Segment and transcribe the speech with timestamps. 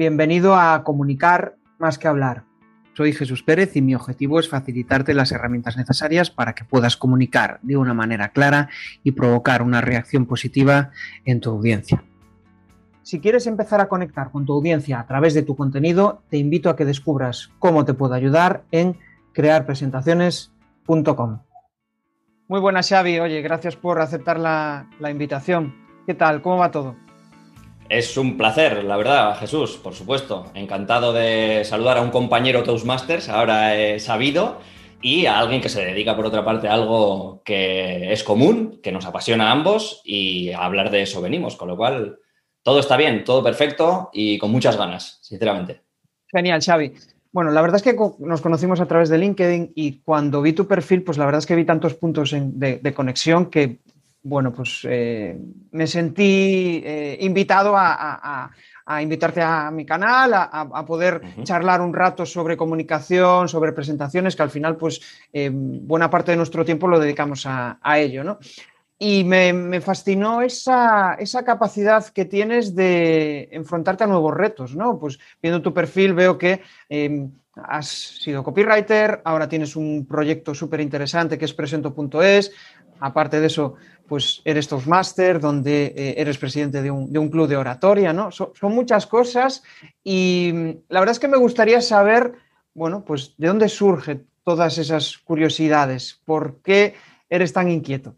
[0.00, 2.44] bienvenido a Comunicar más que hablar.
[2.94, 7.58] Soy Jesús Pérez y mi objetivo es facilitarte las herramientas necesarias para que puedas comunicar
[7.60, 8.70] de una manera clara
[9.04, 10.90] y provocar una reacción positiva
[11.26, 12.02] en tu audiencia.
[13.02, 16.70] Si quieres empezar a conectar con tu audiencia a través de tu contenido, te invito
[16.70, 18.96] a que descubras cómo te puedo ayudar en
[19.34, 21.40] crearpresentaciones.com.
[22.48, 23.18] Muy buenas, Xavi.
[23.18, 25.74] Oye, gracias por aceptar la, la invitación.
[26.06, 26.40] ¿Qué tal?
[26.40, 26.96] ¿Cómo va todo?
[27.90, 30.46] Es un placer, la verdad, Jesús, por supuesto.
[30.54, 34.60] Encantado de saludar a un compañero Toastmasters, ahora sabido,
[35.02, 38.92] y a alguien que se dedica, por otra parte, a algo que es común, que
[38.92, 42.20] nos apasiona a ambos, y a hablar de eso venimos, con lo cual
[42.62, 45.82] todo está bien, todo perfecto y con muchas ganas, sinceramente.
[46.28, 46.94] Genial, Xavi.
[47.32, 50.68] Bueno, la verdad es que nos conocimos a través de LinkedIn y cuando vi tu
[50.68, 53.80] perfil, pues la verdad es que vi tantos puntos de, conexión que
[54.22, 55.38] bueno, pues eh,
[55.70, 58.50] me sentí eh, invitado a,
[59.00, 64.50] invitarte a mi canal, a, poder charlar un rato sobre comunicación, sobre presentaciones, que al
[64.50, 65.00] final, pues,
[65.32, 68.38] eh, buena parte de nuestro tiempo lo dedicamos a, ello, ¿no?
[68.98, 74.98] Y me, fascinó esa, esa, capacidad que tienes de enfrentarte a nuevos retos, ¿no?
[74.98, 80.80] Pues viendo tu perfil veo que em, has sido copywriter, ahora tienes un proyecto súper
[80.80, 82.52] interesante que es presento.es,
[83.00, 83.76] aparte de eso,
[84.10, 88.32] pues eres Toastmaster, donde eh, eres presidente de un, club de oratoria, ¿no?
[88.32, 89.62] son muchas cosas
[90.02, 92.32] y mm, la verdad es que me gustaría saber,
[92.74, 96.94] bueno, pues de dónde surgen todas esas curiosidades, ¿por qué
[97.28, 98.16] eres tan inquieto?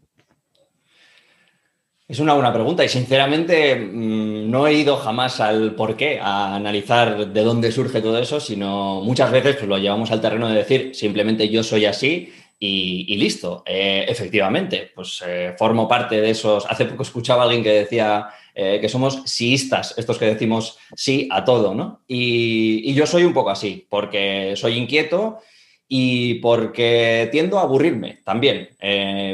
[2.07, 6.55] Es una buena pregunta y sinceramente mm, no he ido jamás al por qué, a
[6.55, 10.55] analizar de dónde surge todo eso, sino muchas veces pues, lo llevamos al terreno de
[10.55, 12.33] decir simplemente yo soy así
[12.65, 13.63] y, listo.
[13.65, 16.65] Eh, efectivamente, pues eh, formo parte de esos.
[16.65, 21.27] Hace poco escuchaba a alguien que decía eh, que somos siistas, estos que decimos sí
[21.31, 22.03] a todo, ¿no?
[22.07, 25.39] Y, yo soy un poco así, porque soy inquieto
[25.87, 28.69] y porque tiendo a aburrirme también.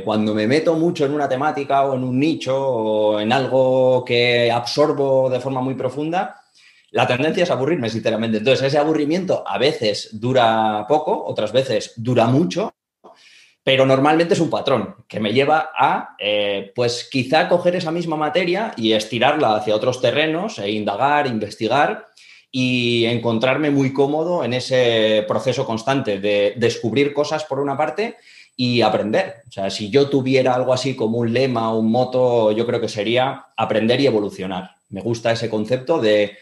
[0.04, 4.52] cuando me meto mucho en una temática o en un nicho o en algo que
[4.52, 6.42] absorbo de forma muy profunda,
[6.92, 8.40] la tendencia es aburrirme, sinceramente.
[8.40, 12.74] Entonces, ese aburrimiento a veces dura poco, otras veces dura mucho,
[13.70, 18.16] pero normalmente es un patrón que me lleva a, eh, pues quizá coger esa misma
[18.16, 22.08] materia y estirarla hacia otros terrenos e indagar, investigar
[22.52, 28.16] y encontrarme muy cómodo en ese proceso constante de descubrir cosas por una parte
[28.56, 29.44] y aprender.
[29.48, 32.90] O sea, si yo tuviera algo así como un lema, un moto, yo creo que
[32.90, 34.78] sería aprender y evolucionar.
[34.90, 36.40] Me gusta ese concepto de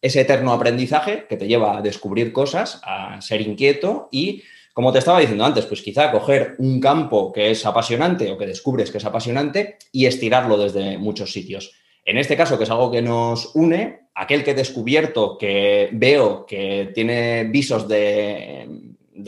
[0.00, 4.98] ese eterno aprendizaje que te lleva a descubrir cosas, a ser inquieto y como te
[4.98, 8.98] estaba diciendo antes, pues quizá coger un campo que es apasionante o que descubres que
[8.98, 11.72] es apasionante y estirarlo desde muchos sitios.
[12.04, 16.46] En este caso, que es algo que nos une, aquel que he descubierto, que veo
[16.46, 18.66] que tiene visos de,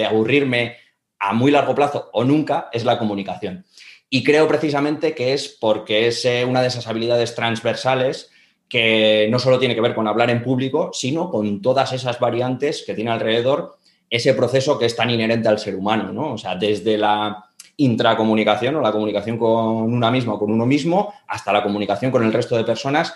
[0.05, 0.77] aburrirme
[1.19, 3.65] a muy largo plazo o nunca, es la comunicación.
[4.11, 8.31] Y creo precisamente que es porque es eh, una de esas habilidades transversales
[8.69, 12.83] que no solo tiene que ver con hablar en público, sino con todas esas variantes
[12.85, 13.79] que tiene alrededor
[14.15, 16.35] ese proceso que es tan inherente al ser humano, ¿no?
[16.35, 21.13] O sea, desde la intracomunicación o la comunicación con una misma o con uno mismo
[21.27, 23.13] hasta la comunicación con el resto de personas.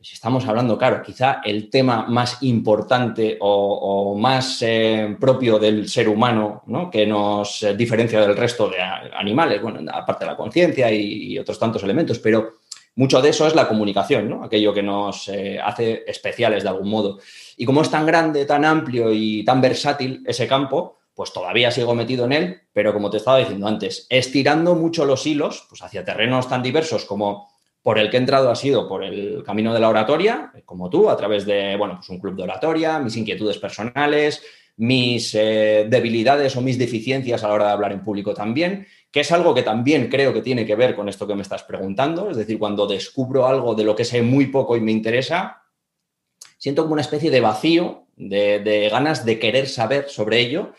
[0.00, 6.08] Si estamos hablando, claro, quizá el tema más importante o, más eh, propio del ser
[6.08, 6.90] humano, ¿no?
[6.90, 11.60] que nos eh, diferencia del resto de animales, bueno, aparte de la conciencia y, otros
[11.60, 12.54] tantos elementos, pero
[12.96, 14.44] mucho de eso es la comunicación, ¿no?
[14.44, 17.20] aquello que nos eh, hace especiales de algún modo.
[17.56, 21.94] Y como es tan grande, tan amplio y tan versátil ese campo, pues todavía sigo
[21.94, 26.04] metido en él, pero como te estaba diciendo antes, estirando mucho los hilos pues hacia
[26.04, 27.48] terrenos tan diversos como
[27.82, 31.10] por el que he entrado ha sido por el camino de la oratoria, como tú,
[31.10, 34.42] a través de, bueno, pues un club de oratoria, mis inquietudes personales,
[34.76, 39.20] mis eh, debilidades o mis deficiencias a la hora de hablar en público también, que
[39.20, 42.30] es algo que también creo que tiene que ver con esto que me estás preguntando,
[42.30, 45.63] es decir, cuando descubro algo de lo que sé muy poco y me interesa,
[46.64, 50.72] siento como una especie de vacío, de, ganas de querer saber sobre ello.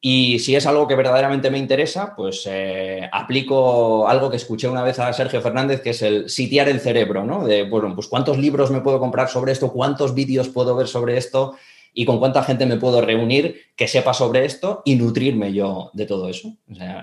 [0.00, 4.82] Y si es algo que verdaderamente me interesa, pues eh, aplico algo que escuché una
[4.82, 7.46] vez a Sergio Fernández, que es el sitiar el cerebro, ¿no?
[7.46, 11.16] De, bueno, pues cuántos libros me puedo comprar sobre esto, cuántos vídeos puedo ver sobre
[11.16, 11.54] esto
[11.94, 16.06] y con cuánta gente me puedo reunir que sepa sobre esto y nutrirme yo de
[16.06, 16.56] todo eso.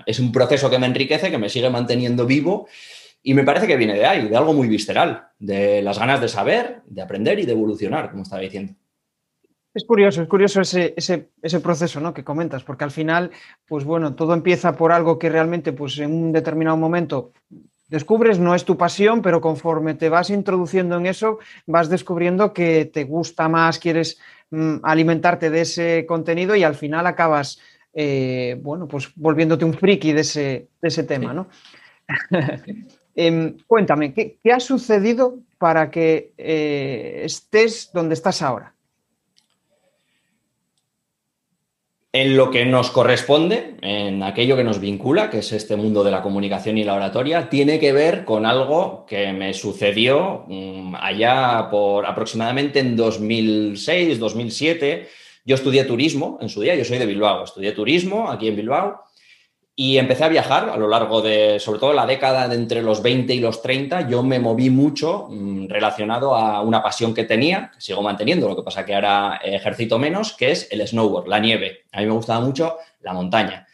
[0.04, 2.68] Es un proceso que me enriquece, que me sigue manteniendo vivo
[3.22, 6.28] y me parece que viene de ahí, de algo muy visceral, de las ganas de
[6.28, 8.74] saber, de aprender y de evolucionar, como estaba diciendo.
[9.74, 12.12] Es curioso, es curioso ese, ese, proceso ¿no?
[12.12, 13.30] que comentas, porque al final,
[13.66, 17.32] pues bueno, todo empieza por algo que realmente, pues en un determinado momento
[17.88, 22.86] descubres, no es tu pasión, pero conforme te vas introduciendo en eso, vas descubriendo que
[22.86, 24.18] te gusta más, quieres
[24.50, 27.60] mm, alimentarte de ese contenido y al final acabas,
[27.92, 31.48] eh, bueno, pues volviéndote un friki de ese, de ese tema, ¿no?
[33.20, 38.76] Em, cuéntame, ¿qué, ha sucedido para que eh, estés donde estás ahora?
[42.12, 46.12] En lo que nos corresponde, en aquello que nos vincula, que es este mundo de
[46.12, 51.66] la comunicación y la oratoria, tiene que ver con algo que me sucedió mm, allá
[51.72, 55.08] por aproximadamente en 2006, 2007.
[55.44, 59.07] Yo estudié turismo en su día, yo soy de Bilbao, estudié turismo aquí en Bilbao
[59.80, 63.00] y empecé a viajar a lo largo de, sobre todo la década de entre los
[63.00, 67.70] 20 y los 30, yo me moví mucho mm, relacionado a una pasión que tenía,
[67.72, 71.38] que sigo manteniendo, lo que pasa que ahora ejercito menos, que es el snowboard, la
[71.38, 71.84] nieve.
[71.92, 73.68] A mí me gustaba mucho la montaña.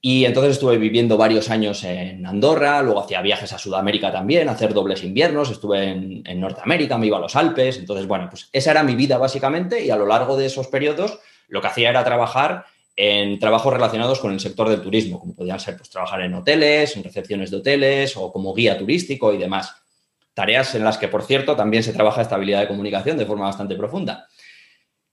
[0.00, 4.72] Y entonces estuve viviendo varios años en Andorra, luego hacía viajes a Sudamérica también, hacer
[4.72, 8.70] dobles inviernos, estuve en, en Norteamérica, me iba a los Alpes, entonces bueno, pues esa
[8.70, 11.18] era mi vida básicamente y a lo largo de esos periodos
[11.48, 12.64] lo que hacía era trabajar
[12.96, 16.96] en trabajos relacionados con el sector del turismo, como podían ser pues, trabajar en hoteles,
[16.96, 19.74] en recepciones de hoteles o como guía turístico y demás.
[20.34, 23.74] Tareas en las que, por cierto, también se trabaja estabilidad de comunicación de forma bastante
[23.74, 24.26] profunda.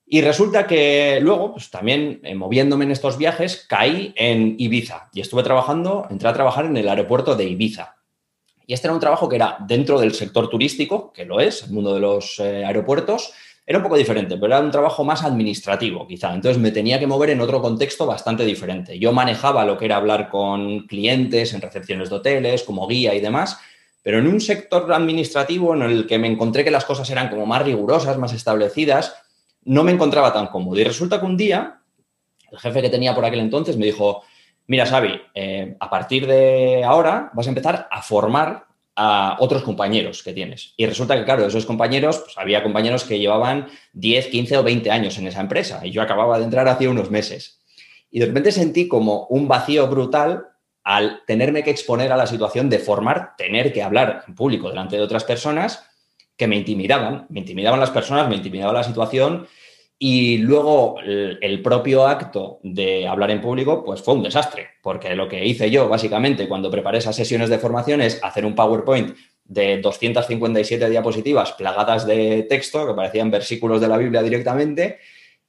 [0.10, 5.20] Y resulta que luego, pues también eh, moviéndome en estos viajes, caí en Ibiza y
[5.20, 7.98] estuve trabajando, entré a trabajar en el aeropuerto de Ibiza.
[8.66, 11.72] Y este era un trabajo que era dentro del sector turístico, que lo es, el
[11.72, 13.34] mundo de los eh, aeropuertos,
[13.70, 16.34] era un poco diferente, pero era un trabajo más administrativo, quizá.
[16.34, 18.98] Entonces me tenía que mover en otro contexto bastante diferente.
[18.98, 23.20] Yo manejaba lo que era hablar con clientes en recepciones de hoteles, como guía y
[23.20, 23.60] demás,
[24.02, 27.46] pero en un sector administrativo en el que me encontré que las cosas eran como
[27.46, 29.16] más rigurosas, más establecidas,
[29.66, 30.80] no me encontraba tan cómodo.
[30.80, 31.82] Y resulta que un día,
[32.50, 34.24] el jefe que tenía por aquel entonces me dijo,
[34.68, 38.67] mira, Xavi, eh, a partir de ahora vas a empezar a formar
[39.00, 40.74] a otros compañeros que tienes.
[40.76, 44.90] Y resulta que, claro, esos compañeros, pues había compañeros que llevaban 10, 15 o 20
[44.90, 47.62] años en esa empresa y yo acababa de entrar hace unos meses.
[48.10, 50.48] Y de repente sentí como un vacío brutal
[50.84, 54.96] al tenerme que exponer a la situación de formar, tener que hablar en público delante
[54.96, 55.86] de otras personas
[56.36, 59.48] que me intimidaban, me intimidaban las personas, me intimidaba la situación
[60.00, 65.28] y luego el, propio acto de hablar en público, pues fue un desastre, porque lo
[65.28, 69.80] que hice yo básicamente cuando preparé esas sesiones de formación es hacer un PowerPoint de
[69.80, 75.00] 257 diapositivas plagadas de texto, que parecían versículos de la Biblia directamente,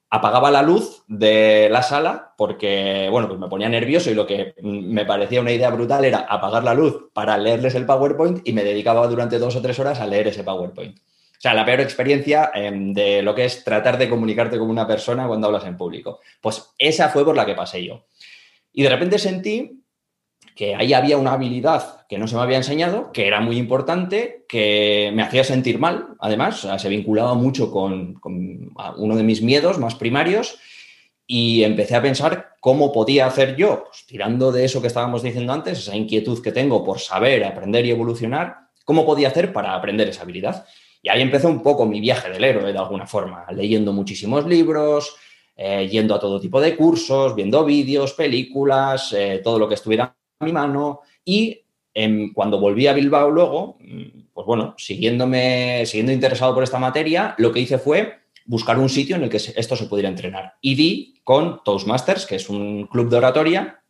[0.08, 4.54] apagaba la luz de la sala porque, bueno, pues me ponía nervioso y lo que
[4.62, 8.64] me parecía una idea brutal era apagar la luz para leerles el PowerPoint y me
[8.64, 10.96] dedicaba durante dos o tres horas a leer ese PowerPoint.
[11.38, 14.88] O sea, la peor experiencia em, de lo que es tratar de comunicarte con una
[14.88, 16.18] persona cuando hablas en público.
[16.40, 18.06] Pues esa fue por la que pasé yo.
[18.72, 19.84] Y de repente sentí
[20.56, 24.44] que ahí había una habilidad que no se me había enseñado, que era muy importante,
[24.48, 29.94] que me hacía sentir mal, además, se vinculaba mucho con, uno de mis miedos más
[29.94, 30.58] primarios
[31.26, 35.52] y empecé a pensar cómo podía hacer yo, pues, tirando de eso que estábamos diciendo
[35.52, 40.08] antes, esa inquietud que tengo por saber, aprender y evolucionar, cómo podía hacer para aprender
[40.08, 40.66] esa habilidad.
[41.02, 45.16] Y ahí empezó un poco mi viaje del héroe, de alguna forma, leyendo muchísimos libros,
[45.56, 50.14] eh, yendo a todo tipo de cursos, viendo vídeos, películas, eh, todo lo que estuviera
[50.38, 51.00] a mi mano.
[51.24, 51.62] Y
[51.94, 57.34] em, cuando volví a Bilbao luego, mm, pues bueno, siguiéndome, siguiendo interesado por esta materia,
[57.38, 60.54] lo que hice fue buscar un sitio en el que esto se pudiera entrenar.
[60.60, 63.82] Y di con Toastmasters, que es un club de oratoria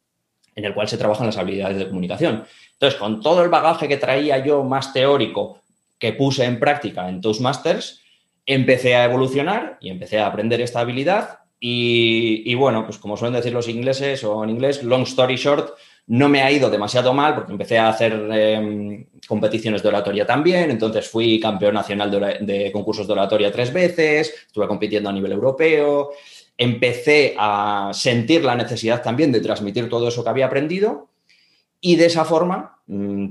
[0.56, 2.44] en el cual se trabajan las habilidades de comunicación.
[2.72, 5.60] Entonces, con todo el bagaje que traía yo más teórico,
[5.98, 8.02] que puse en práctica en Toastmasters,
[8.46, 11.40] empecé a evolucionar y empecé a aprender esta habilidad.
[11.60, 15.70] Y, bueno, pues como suelen decir los ingleses o en inglés, long story short,
[16.06, 20.70] no me ha ido demasiado mal porque empecé a hacer em, competiciones de oratoria también,
[20.70, 26.12] entonces fui campeón nacional de, concursos de oratoria tres veces, estuve compitiendo a nivel europeo,
[26.56, 31.08] empecé a sentir la necesidad también de transmitir todo eso que había aprendido
[31.80, 32.77] y de esa forma,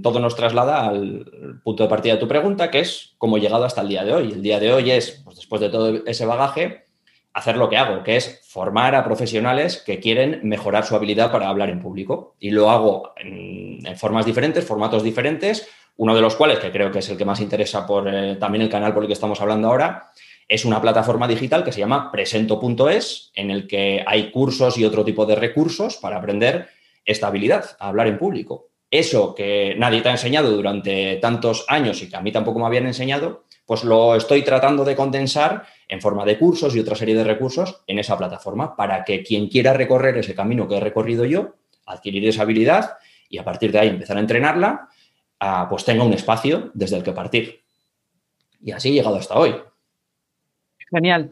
[0.03, 3.65] todo nos traslada al punto de partida de tu pregunta, que es cómo he llegado
[3.65, 4.31] hasta el día de hoy.
[4.31, 6.85] El día de hoy es, pues después de todo ese bagaje,
[7.33, 11.49] hacer lo que hago, que es formar a profesionales que quieren mejorar su habilidad para
[11.49, 12.35] hablar en público.
[12.39, 16.99] Y lo hago en, formas diferentes, formatos diferentes, uno de los cuales, que creo que
[16.99, 19.67] es el que más interesa por eh, también el canal por el que estamos hablando
[19.67, 20.11] ahora,
[20.47, 25.03] es una plataforma digital que se llama presento.es, en el que hay cursos y otro
[25.03, 26.69] tipo de recursos para aprender
[27.05, 28.69] esta habilidad, a hablar en público.
[28.89, 32.65] Eso que nadie te ha enseñado durante tantos años y que a mí tampoco me
[32.65, 37.15] habían enseñado, pues lo estoy tratando de condensar en forma de cursos y otra serie
[37.15, 41.25] de recursos en esa plataforma para que quien quiera recorrer ese camino que he recorrido
[41.25, 42.97] yo, adquirir esa habilidad
[43.29, 44.87] y a partir de ahí empezar a entrenarla,
[45.69, 47.61] pues tenga un espacio desde el que partir.
[48.61, 49.55] Y así he llegado hasta hoy.
[50.89, 51.29] Genial.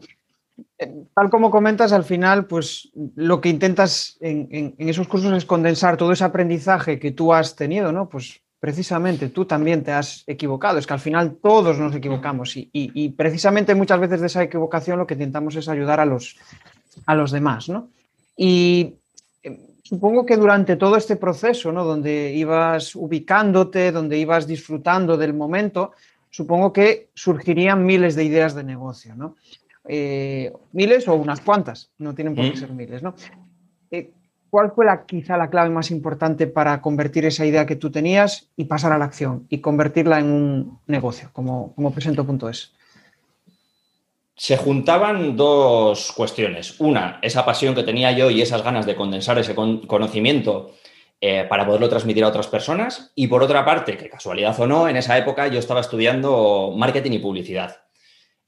[0.78, 6.12] Tal como comentas, al final, pues lo que intentas en, esos cursos es condensar todo
[6.12, 8.10] ese aprendizaje que tú has tenido, ¿no?
[8.10, 10.78] Pues precisamente tú también te has equivocado.
[10.78, 15.06] Es que al final todos nos equivocamos y, precisamente muchas veces de esa equivocación lo
[15.06, 16.36] que intentamos es ayudar a los,
[17.06, 17.88] a los demás, ¿no?
[18.36, 18.96] Y
[19.42, 21.84] eh, supongo que durante todo este proceso, ¿no?
[21.84, 25.92] Donde ibas ubicándote, donde ibas disfrutando del momento,
[26.28, 29.36] supongo que surgirían miles de ideas de negocio, ¿no?
[29.88, 32.56] Eh, miles o unas cuantas, no tienen por qué mm.
[32.56, 33.14] ser miles, ¿no?
[33.90, 34.10] Eh,
[34.50, 38.48] ¿Cuál fue la, quizá la clave más importante para convertir esa idea que tú tenías
[38.56, 42.72] y pasar a la acción y convertirla en un negocio, como, como presento.es?
[44.34, 46.80] Se juntaban dos cuestiones.
[46.80, 50.72] Una, esa pasión que tenía yo y esas ganas de condensar ese conocimiento
[51.20, 53.12] eh, para poderlo transmitir a otras personas.
[53.14, 57.12] Y por otra parte, que casualidad o no, en esa época yo estaba estudiando marketing
[57.12, 57.85] y publicidad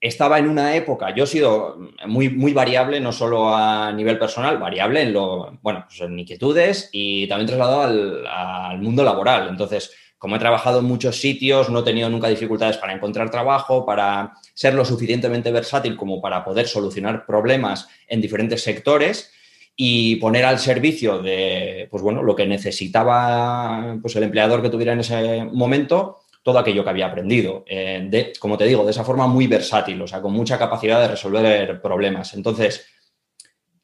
[0.00, 1.76] estaba en una época, yo he sido
[2.06, 6.88] muy, muy variable, no solo a nivel personal, variable en lo, bueno, pues en inquietudes
[6.92, 9.48] y también trasladado al, al, mundo laboral.
[9.48, 13.84] Entonces, como he trabajado en muchos sitios, no he tenido nunca dificultades para encontrar trabajo,
[13.84, 19.32] para ser lo suficientemente versátil como para poder solucionar problemas en diferentes sectores
[19.80, 24.92] y poner al servicio de, pues bueno, lo que necesitaba pues el empleador que tuviera
[24.92, 27.62] en ese momento todo aquello que había aprendido.
[27.66, 30.98] Eh, de, como te digo, de esa forma muy versátil, o sea, con mucha capacidad
[30.98, 32.32] de resolver problemas.
[32.32, 32.86] Entonces,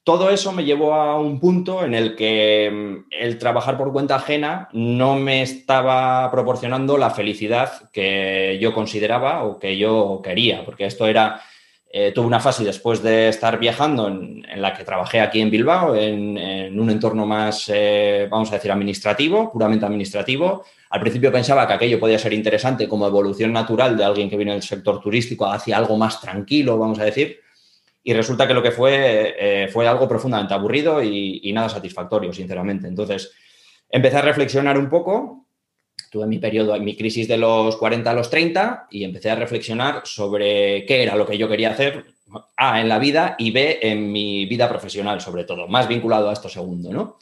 [0.02, 4.14] todo eso me llevó a un punto en el que mm, el trabajar por cuenta
[4.14, 10.86] ajena no me estaba proporcionando la felicidad que yo consideraba o que yo quería, porque
[10.86, 11.42] esto era,
[11.96, 15.94] eh, tuve una fase después de estar viajando en, la que trabajé aquí en Bilbao,
[15.94, 21.74] en, un entorno más, eh, vamos a decir, administrativo, puramente administrativo, al principio pensaba que
[21.74, 25.76] aquello podía ser interesante como evolución natural de alguien que viene del sector turístico hacia
[25.76, 27.38] algo más tranquilo, vamos a decir,
[28.02, 32.88] y resulta que lo que fue eh, fue algo profundamente aburrido y, nada satisfactorio, sinceramente.
[32.88, 33.30] Entonces,
[33.88, 35.43] empecé a reflexionar un poco,
[36.14, 40.02] tuve mi periodo, mi crisis de los 40 a los 30 y empecé a reflexionar
[40.04, 42.04] sobre qué era lo que yo quería hacer,
[42.56, 46.32] A, en la vida y B, en mi vida profesional, sobre todo, más vinculado a
[46.32, 47.18] esto segundo, ¿no?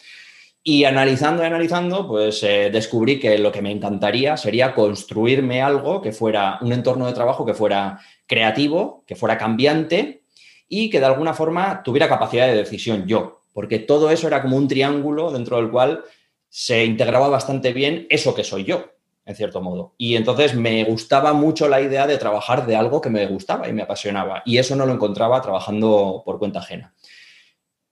[0.62, 6.02] Y analizando y analizando, pues eh, descubrí que lo que me encantaría sería construirme algo
[6.02, 10.24] que fuera un entorno de trabajo que fuera creativo, que fuera cambiante
[10.68, 14.58] y que de alguna forma tuviera capacidad de decisión yo, porque todo eso era como
[14.58, 16.04] un triángulo dentro del cual
[16.54, 18.84] se integraba bastante bien eso que soy yo,
[19.24, 19.94] en cierto modo.
[19.96, 23.72] Y entonces me gustaba mucho la idea de trabajar de algo que me gustaba y
[23.72, 26.92] me apasionaba, y eso no lo encontraba trabajando por cuenta ajena.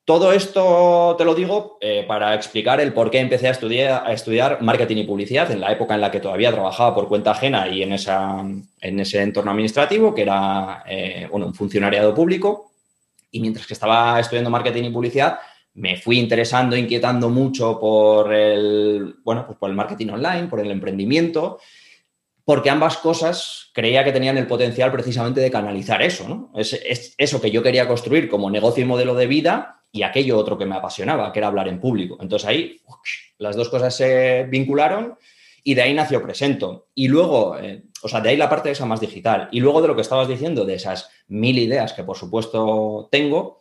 [0.04, 4.12] Todo esto te lo digo eh, para explicar el por qué empecé a estudiar, a
[4.12, 7.66] estudiar marketing y publicidad en la época en la que todavía trabajaba por cuenta ajena
[7.66, 8.40] y en, esa,
[8.80, 12.72] en ese entorno administrativo, que era eh, un funcionariado público.
[13.30, 15.38] Y mientras que estaba estudiando marketing y publicidad,
[15.74, 20.70] me fui interesando, inquietando mucho por el, bueno, pues por el marketing online, por el
[20.70, 21.58] emprendimiento,
[22.44, 26.50] porque ambas cosas creía que tenían el potencial precisamente de canalizar eso, ¿no?
[26.56, 30.56] es eso que yo quería construir como negocio y modelo de vida y aquello otro
[30.58, 32.18] que me apasionaba, que era hablar en público.
[32.20, 32.80] Entonces ahí
[33.38, 35.16] las dos cosas se vincularon
[35.62, 36.88] y de ahí nació Presento.
[36.94, 39.48] Y luego, eh, o sea, de ahí la parte de esa más digital.
[39.52, 43.59] Y luego de lo que estabas diciendo, de esas mil ideas que por supuesto tengo,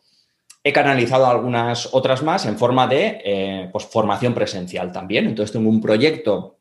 [0.63, 5.27] he canalizado algunas otras más en forma de eh, pues, formación presencial también.
[5.27, 6.57] Entonces tengo un proyecto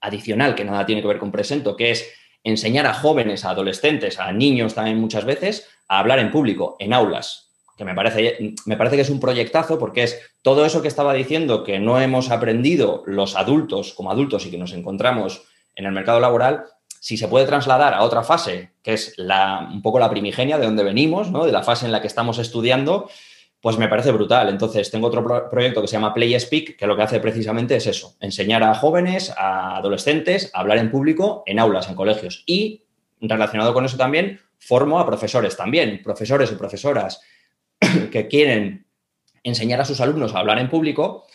[0.00, 2.08] adicional que nada tiene que ver con Presento, que es
[2.42, 6.92] enseñar a jóvenes, a adolescentes, a niños también muchas veces, a hablar en público, en
[6.92, 10.88] aulas que me parece, me parece que es un proyectazo porque es todo eso que
[10.88, 15.44] estaba diciendo que no hemos aprendido los adultos como adultos y que nos encontramos
[15.74, 16.66] en el mercado laboral,
[17.00, 20.66] si se puede trasladar a otra fase, que es la, un poco la primigenia de
[20.66, 21.46] donde venimos, ¿no?
[21.46, 23.08] de la fase en la que estamos estudiando,
[23.60, 24.48] pues me parece brutal.
[24.48, 27.86] Entonces, tengo otro proyecto que se llama Play Speak, que lo que hace precisamente es
[27.86, 32.42] eso, enseñar a jóvenes, a adolescentes, a hablar en público en aulas, en colegios.
[32.46, 32.84] Y
[33.20, 37.20] relacionado con eso también, formo a profesores también, profesores y profesoras
[38.10, 38.86] que quieren
[39.42, 41.26] enseñar a sus alumnos a hablar en público,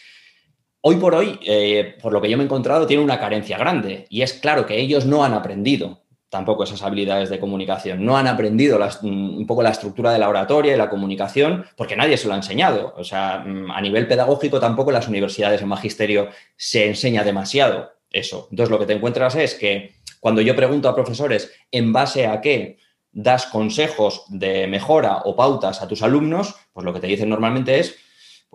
[0.82, 4.08] hoy por hoy, eh, por lo que yo me he encontrado, tiene una carencia grande.
[4.10, 6.04] Y es claro que ellos no han aprendido
[6.36, 10.27] tampoco esas habilidades de comunicación, no han aprendido mm, un poco la estructura de la
[10.27, 12.94] oratoria y la comunicación, porque nadie se lo ha enseñado.
[12.98, 16.27] O sea, mm, a nivel pedagógico tampoco en las universidades en magisterio
[16.58, 18.50] se enseña demasiado eso.
[18.51, 22.42] Entonces, lo que te encuentras es que cuando yo pregunto a profesores en base a
[22.42, 22.80] qué
[23.13, 27.80] das consejos de mejora o pautas a tus alumnos, pues lo que te dicen normalmente
[27.80, 27.96] es,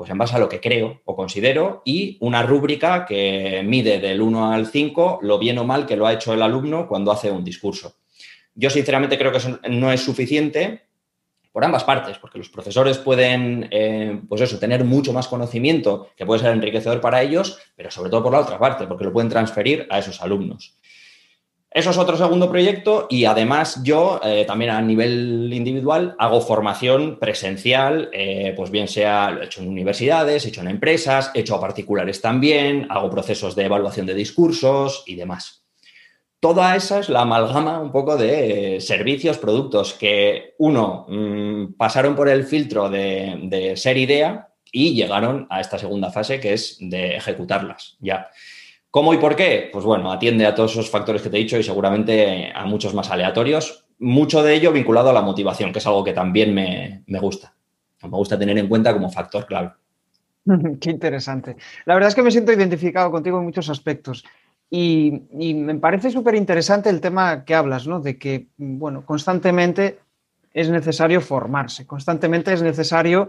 [0.00, 4.22] pues en base a lo que creo o considero, y una rúbrica que mide del
[4.22, 7.30] 1 al 5 lo bien o mal que lo ha hecho el alumno cuando hace
[7.30, 7.96] un discurso.
[8.54, 10.86] Yo sinceramente creo que eso no es suficiente
[11.52, 16.24] por ambas partes, porque los profesores pueden, eh, pues eso, tener mucho más conocimiento que
[16.24, 19.28] puede ser enriquecedor para ellos, pero sobre todo por la otra parte, porque lo pueden
[19.28, 20.78] transferir a esos alumnos.
[21.72, 27.16] Eso es otro segundo proyecto y además yo eh, también a nivel individual hago formación
[27.20, 31.40] presencial, eh, pues bien sea lo he hecho en universidades, he hecho en empresas, he
[31.40, 35.64] hecho a particulares también, hago procesos de evaluación de discursos y demás.
[36.40, 42.28] Toda esa es la amalgama un poco de servicios, productos que uno mm, pasaron por
[42.28, 47.14] el filtro de, de ser idea y llegaron a esta segunda fase que es de
[47.14, 48.28] ejecutarlas ya.
[48.90, 49.70] ¿Cómo y por qué?
[49.72, 52.92] Pues bueno, atiende a todos esos factores que te he dicho y seguramente a muchos
[52.92, 53.86] más aleatorios.
[54.00, 57.54] Mucho de ello vinculado a la motivación, que es algo que también me, gusta.
[58.02, 59.70] Me gusta tener en cuenta como factor clave.
[60.80, 61.56] Qué interesante.
[61.84, 64.24] La verdad es que me siento identificado contigo en muchos aspectos.
[64.68, 65.22] Y,
[65.54, 68.00] me parece súper interesante el tema que hablas, ¿no?
[68.00, 69.98] De que, bueno, constantemente
[70.52, 73.28] es necesario formarse, constantemente es necesario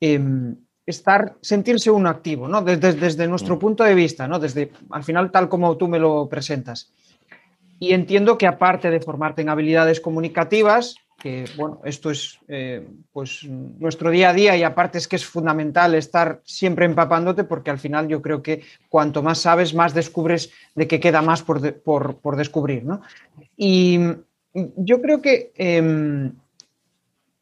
[0.00, 2.62] em, estar, sentirse uno activo, ¿no?
[2.62, 3.58] Desde, desde nuestro mm.
[3.58, 4.38] punto de vista, ¿no?
[4.38, 6.92] Desde, al final, tal como tú me lo presentas.
[7.78, 13.44] Y entiendo que aparte de formarte en habilidades comunicativas, que bueno, esto es eh, pues
[13.44, 17.78] nuestro día a día y aparte es que es fundamental estar siempre empapándote porque al
[17.78, 22.36] final yo creo que cuanto más sabes, más descubres de que queda más por, por,
[22.36, 23.00] descubrir, ¿no?
[23.56, 23.98] Y
[24.52, 26.32] yo creo que, em,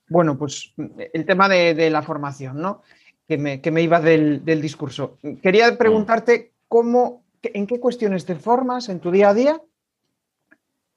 [0.08, 0.72] bueno, pues
[1.12, 2.82] el tema de, de la formación, ¿no?
[3.26, 5.18] Que me, iba del, discurso.
[5.42, 5.76] Quería mm.
[5.76, 9.60] preguntarte cómo, en qué cuestiones te formas en tu día a día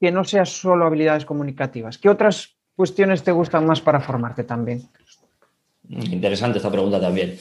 [0.00, 1.98] que no seas solo habilidades comunicativas.
[1.98, 4.88] ¿Qué otras cuestiones te gustan más para formarte también?
[5.88, 7.36] Interesante esta pregunta también.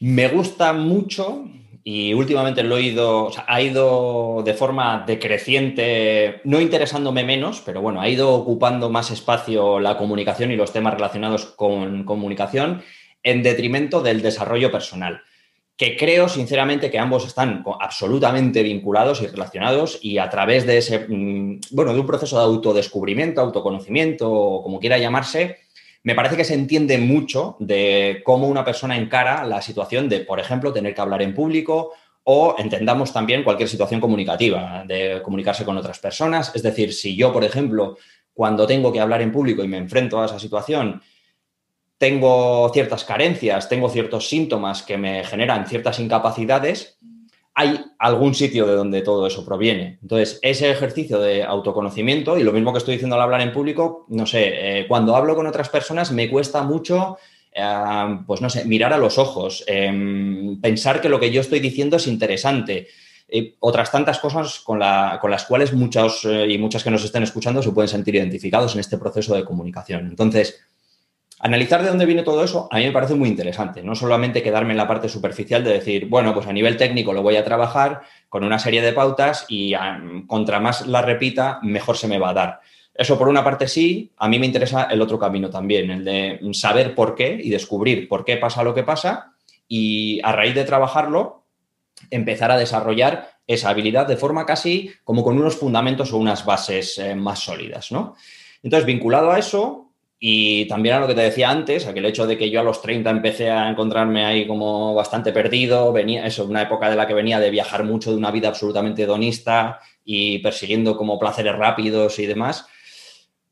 [0.00, 1.44] Me gusta mucho
[1.84, 8.00] y últimamente lo he ido, ha ido de forma decreciente, no interesándome menos, pero bueno,
[8.00, 12.82] ha ido ocupando más espacio la comunicación y los temas relacionados con comunicación
[13.26, 15.20] en detrimento del desarrollo personal,
[15.76, 21.06] que creo sinceramente que ambos están absolutamente vinculados y relacionados y a través de ese,
[21.08, 25.56] mm, bueno, de un proceso de autodescubrimiento, autoconocimiento, o como quiera llamarse,
[26.04, 30.38] me parece que se entiende mucho de cómo una persona encara la situación de, por
[30.38, 35.76] ejemplo, tener que hablar en público o entendamos también cualquier situación comunicativa, de comunicarse con
[35.76, 36.52] otras personas.
[36.54, 37.96] Es decir, si yo, por ejemplo,
[38.32, 41.02] cuando tengo que hablar en público y me enfrento a esa situación,
[41.98, 46.98] tengo ciertas carencias, tengo ciertos síntomas que me generan ciertas incapacidades,
[47.58, 49.98] hay algún sitio de donde todo eso proviene.
[50.02, 54.04] Entonces, ese ejercicio de autoconocimiento, y lo mismo que estoy diciendo al hablar en público,
[54.10, 57.16] no sé, eh, cuando hablo con otras personas me cuesta mucho,
[57.54, 61.60] eh, pues no sé, mirar a los ojos, em, pensar que lo que yo estoy
[61.60, 62.88] diciendo es interesante.
[63.58, 64.78] otras tantas cosas con,
[65.20, 68.74] con, las cuales muchos eh, y muchas que nos estén escuchando se pueden sentir identificados
[68.74, 70.06] en este proceso de comunicación.
[70.06, 70.60] Entonces,
[71.38, 74.72] Analizar de dónde viene todo eso a mí me parece muy interesante, no solamente quedarme
[74.72, 78.02] en la parte superficial de decir, bueno, pues a nivel técnico lo voy a trabajar
[78.30, 79.74] con una serie de pautas y
[80.26, 82.60] contra más la repita, mejor se me va a dar.
[82.94, 86.40] Eso por una parte sí, a mí me interesa el otro camino también, el de
[86.52, 89.34] saber por qué y descubrir por qué pasa lo que pasa
[89.68, 91.44] y a raíz de trabajarlo,
[92.10, 96.98] empezar a desarrollar esa habilidad de forma casi como con unos fundamentos o unas bases
[96.98, 98.16] eh, más sólidas, ¿no?
[98.62, 99.85] Entonces, vinculado a eso,
[100.18, 102.80] y también a lo que te decía antes, aquel hecho de que yo a los
[102.80, 107.12] 30 empecé a encontrarme ahí como bastante perdido, venía eso, una época de la que
[107.12, 112.26] venía de viajar mucho, de una vida absolutamente hedonista y persiguiendo como placeres rápidos y
[112.26, 112.66] demás,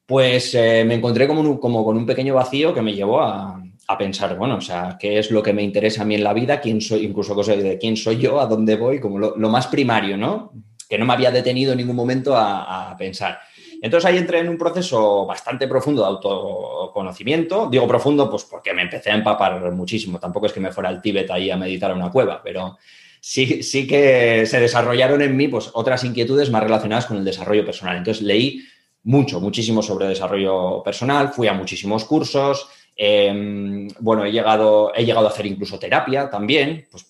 [0.06, 3.60] pues eh, me encontré como, como, con un pequeño vacío que me llevó a,
[3.98, 6.58] pensar, bueno, o sea, qué es lo que me interesa a mí en la vida,
[6.58, 10.16] quién soy, incluso cosas de quién soy yo, a dónde voy, como lo, más primario,
[10.16, 10.52] ¿no?
[10.88, 13.38] Que no me había detenido en ningún momento a pensar.
[13.84, 17.68] Entonces ahí entré en un proceso bastante profundo de autoconocimiento.
[17.70, 20.18] Digo profundo, pues porque me empecé a empapar muchísimo.
[20.18, 22.78] Tampoco es que me fuera al Tíbet ahí a meditar a una cueva, pero
[23.20, 27.62] sí, sí que se desarrollaron en mí pues, otras inquietudes más relacionadas con el desarrollo
[27.62, 27.98] personal.
[27.98, 28.64] Entonces leí
[29.02, 32.66] mucho, muchísimo sobre desarrollo personal, fui a muchísimos cursos.
[32.96, 37.06] Em, bueno, he llegado, he llegado a hacer incluso terapia también, pues,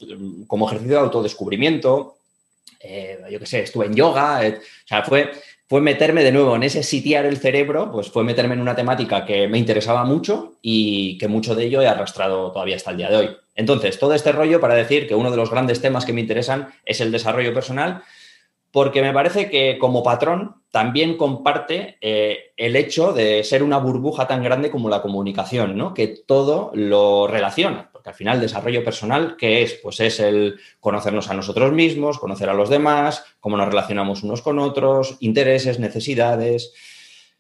[0.48, 2.16] como ejercicio de autodescubrimiento.
[2.80, 4.40] Eh, yo qué sé, estuve en yoga.
[4.40, 5.30] O sea, fue
[5.66, 9.24] fue meterme de nuevo en ese sitiar el cerebro, pues fue meterme en una temática
[9.24, 13.11] que me interesaba mucho y que mucho de ello he arrastrado todavía hasta el día
[13.11, 13.31] de hoy.
[13.55, 16.68] Entonces, todo este rollo para decir que uno de los grandes temas que me interesan
[16.85, 18.03] es el desarrollo personal,
[18.72, 24.27] porque me parece que como patrón también comparte eh, el hecho de ser una burbuja
[24.27, 25.94] tan grande como la comunicación, ¿no?
[25.94, 29.80] Que todo lo relaciona que al final desarrollo personal, ¿qué es?
[29.82, 34.42] Pues es el conocernos a nosotros mismos, conocer a los demás, cómo nos relacionamos unos
[34.42, 36.74] con otros, intereses, necesidades.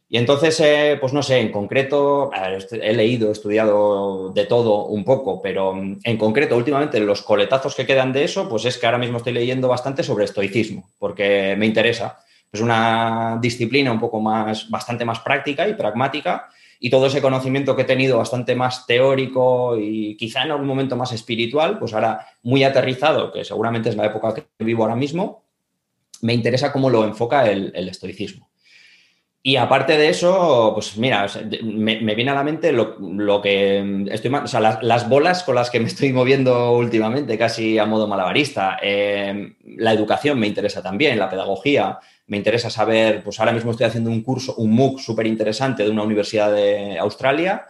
[0.08, 2.30] Y entonces, eh, pues no sé, en concreto,
[2.72, 7.74] he leído, he estudiado de todo un poco, pero mm, en concreto, últimamente, los coletazos
[7.74, 11.56] que quedan de eso, pues es que ahora mismo estoy leyendo bastante sobre estoicismo, porque
[11.58, 12.24] me interesa.
[12.50, 16.48] Es una disciplina un poco más, bastante más práctica y pragmática,
[16.80, 20.96] y todo ese conocimiento que he tenido bastante más teórico y quizá en algún momento
[20.96, 25.44] más espiritual, pues ahora muy aterrizado, que seguramente es la época que vivo ahora mismo,
[26.22, 28.48] me interesa cómo lo enfoca el estoicismo.
[29.46, 31.26] Y aparte de eso, pues mira,
[31.62, 35.80] me, viene a la mente lo, que estoy, o sea, las, bolas con las que
[35.80, 38.78] me estoy moviendo últimamente, casi a modo malabarista.
[38.80, 41.98] Em, la educación me interesa también, la pedagogía.
[42.26, 45.90] Me interesa saber, pues ahora mismo estoy haciendo un curso, un MOOC súper interesante de
[45.90, 47.66] una universidad de Australia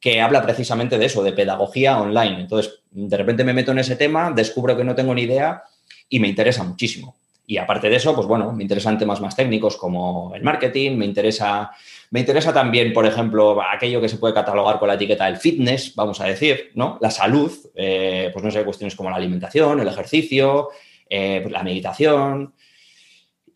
[0.00, 2.40] que habla precisamente de eso, de pedagogía online.
[2.40, 5.62] Entonces, de repente me meto en ese tema, descubro que no tengo ni idea
[6.08, 7.16] y me interesa muchísimo.
[7.50, 11.06] Y aparte de eso, pues bueno, me interesan temas más técnicos como el marketing, me
[11.06, 11.70] interesa,
[12.10, 15.94] me interesa también, por ejemplo, aquello que se puede catalogar con la etiqueta del fitness,
[15.94, 16.98] vamos a decir, ¿no?
[17.00, 20.68] La salud, eh, pues no sé, cuestiones como la alimentación, el ejercicio,
[21.08, 22.52] eh, pues la meditación.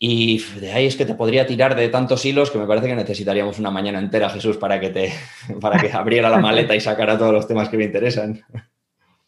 [0.05, 2.95] Y de ahí es que te podría tirar de tantos hilos que me parece que
[2.95, 5.13] necesitaríamos una mañana entera, Jesús, para que te
[5.61, 8.41] para que abriera la maleta y sacara todos los temas que me interesan.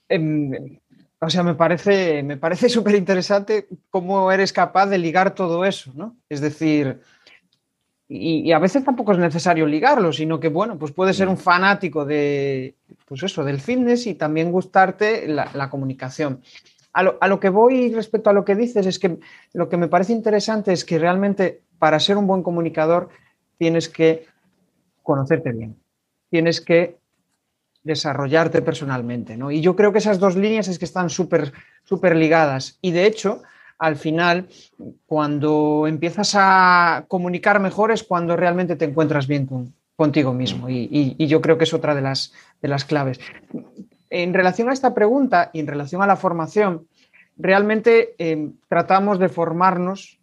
[0.09, 0.51] Em,
[1.17, 5.93] o sea, me parece, me parece súper interesante cómo eres capaz de ligar todo eso,
[5.95, 6.17] ¿no?
[6.27, 6.99] Es decir,
[8.07, 12.05] y, a veces tampoco es necesario ligarlo, sino que, bueno, pues puedes ser un fanático
[12.05, 16.41] de, pues eso, del fitness y también gustarte la, comunicación.
[16.97, 19.19] A lo, que voy respecto a lo que dices es que
[19.51, 23.09] lo que me parece interesante es que realmente para ser un buen comunicador
[23.57, 24.25] tienes que
[25.03, 25.75] conocerte bien,
[26.29, 26.97] tienes que
[27.83, 29.35] desarrollarte personalmente.
[29.35, 29.51] ¿no?
[29.51, 31.51] Y yo creo que esas dos líneas es que están súper
[31.85, 32.77] súper ligadas.
[32.81, 33.41] Y de hecho,
[33.77, 34.47] al final,
[35.05, 39.47] cuando empiezas a comunicar mejor es cuando realmente te encuentras bien
[39.95, 40.69] contigo mismo.
[40.69, 43.19] Y, yo creo que es otra de las, de las claves.
[44.17, 46.87] En relación a esta pregunta y en relación a la formación,
[47.35, 50.21] realmente eh, tratamos de formarnos,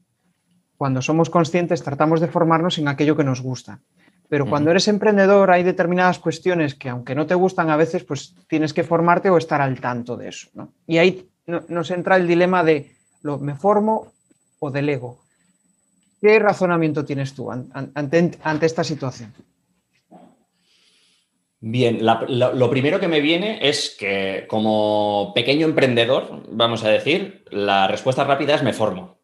[0.78, 3.81] cuando somos conscientes, tratamos de formarnos en aquello que nos gusta.
[4.31, 8.35] Pero cuando eres emprendedor hay determinadas cuestiones que aunque no te gustan a veces, pues
[8.48, 10.48] tienes que formarte o estar al tanto de eso.
[10.87, 14.11] Y ahí nos entra el dilema de lo me formo
[14.59, 15.18] o delego.
[16.18, 19.35] ¿Qué razonamiento tienes tú ante, esta situación?
[21.64, 27.87] Bien, lo, primero que me viene es que como pequeño emprendedor, vamos a decir, la
[27.87, 29.20] respuesta rápida es me formo.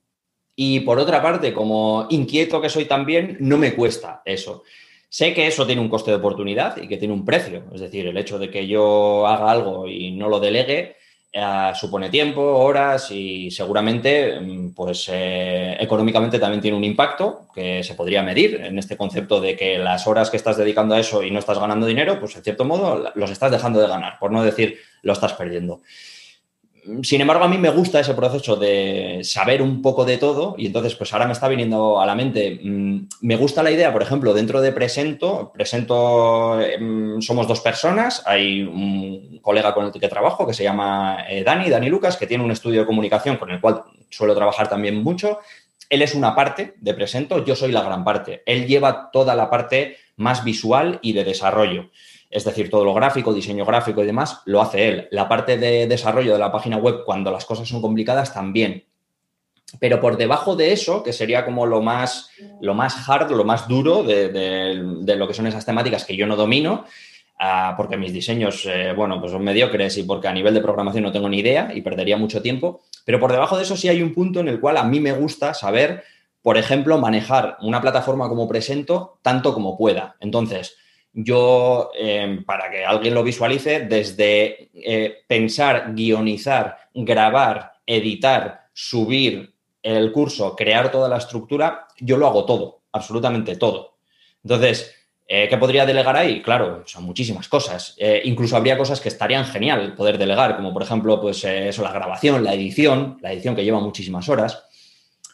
[0.55, 4.63] Y por otra parte, como inquieto que soy también, no me cuesta eso.
[5.09, 7.65] Sé que eso tiene un coste de oportunidad y que tiene un precio.
[7.75, 10.95] Es decir, el hecho de que yo haga algo y no lo delegue
[11.31, 17.83] eh, supone tiempo, horas y seguramente, mm, pues eh, económicamente también tiene un impacto que
[17.85, 21.23] se podría medir en este concepto de que las horas que estás dedicando a eso
[21.23, 24.33] y no estás ganando dinero, pues en cierto modo los estás dejando de ganar, por
[24.33, 25.83] no decir lo estás perdiendo.
[27.03, 30.67] Sin embargo, a mí me gusta ese proceso de saber un poco de todo y
[30.67, 34.03] entonces pues ahora me está viniendo a la mente, mm, me gusta la idea, por
[34.03, 40.09] ejemplo, dentro de Presento, Presento em, somos dos personas, hay un colega con el que
[40.09, 43.51] trabajo que se llama eh, Dani, Dani Lucas, que tiene un estudio de comunicación con
[43.51, 45.41] el cual suelo trabajar también mucho.
[45.91, 48.43] Él es una parte de Presento, yo soy la gran parte.
[48.47, 51.91] Él lleva toda la parte más visual y de desarrollo
[52.31, 55.09] es decir, todo lo gráfico, diseño gráfico y demás, lo hace él.
[55.11, 58.85] La parte de desarrollo de la página web, cuando las cosas son complicadas, también.
[59.81, 63.69] Pero por debajo de eso, que sería como lo más, lo más hard, lo más
[63.69, 66.85] duro de, lo que son esas temáticas que yo no domino,
[67.39, 71.05] ah, porque mis diseños, eh, bueno, pues son mediocres y porque a nivel de programación
[71.05, 72.83] no tengo ni idea y perdería mucho tiempo.
[73.05, 75.13] Pero por debajo de eso sí hay un punto en el cual a mí me
[75.13, 76.03] gusta saber,
[76.41, 80.17] por ejemplo, manejar una plataforma como Presento tanto como pueda.
[80.21, 80.77] Entonces,
[81.13, 90.13] yo, em, para que alguien lo visualice, desde eh, pensar, guionizar, grabar, editar, subir el
[90.13, 93.97] curso, crear toda la estructura, yo lo hago todo, absolutamente todo.
[94.45, 94.95] Entonces,
[95.27, 96.41] eh, ¿qué podría delegar ahí?
[96.43, 97.95] Claro, son muchísimas cosas.
[97.99, 101.93] Eh, incluso habría cosas que estarían genial poder delegar, como por ejemplo, pues eso, la
[101.93, 104.68] grabación, la edición, la edición que lleva muchísimas horas.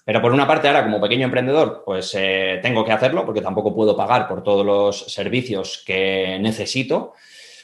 [0.04, 3.74] Pero por una parte, ahora como pequeño emprendedor, pues eh, tengo que hacerlo porque tampoco
[3.74, 7.14] puedo pagar por todos los servicios que necesito,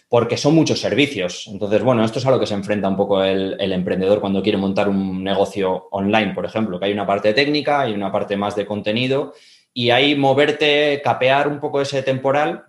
[0.09, 1.47] porque son muchos servicios.
[1.49, 4.57] Entonces, bueno, esto es a lo que se enfrenta un poco el, emprendedor cuando quiere
[4.57, 8.57] montar un negocio online, por ejemplo, que hay una parte técnica, y una parte más
[8.57, 9.35] de contenido,
[9.75, 12.65] y ahí moverte, capear un poco ese temporal,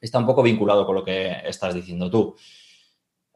[0.00, 2.34] está un poco vinculado con lo que estás diciendo tú.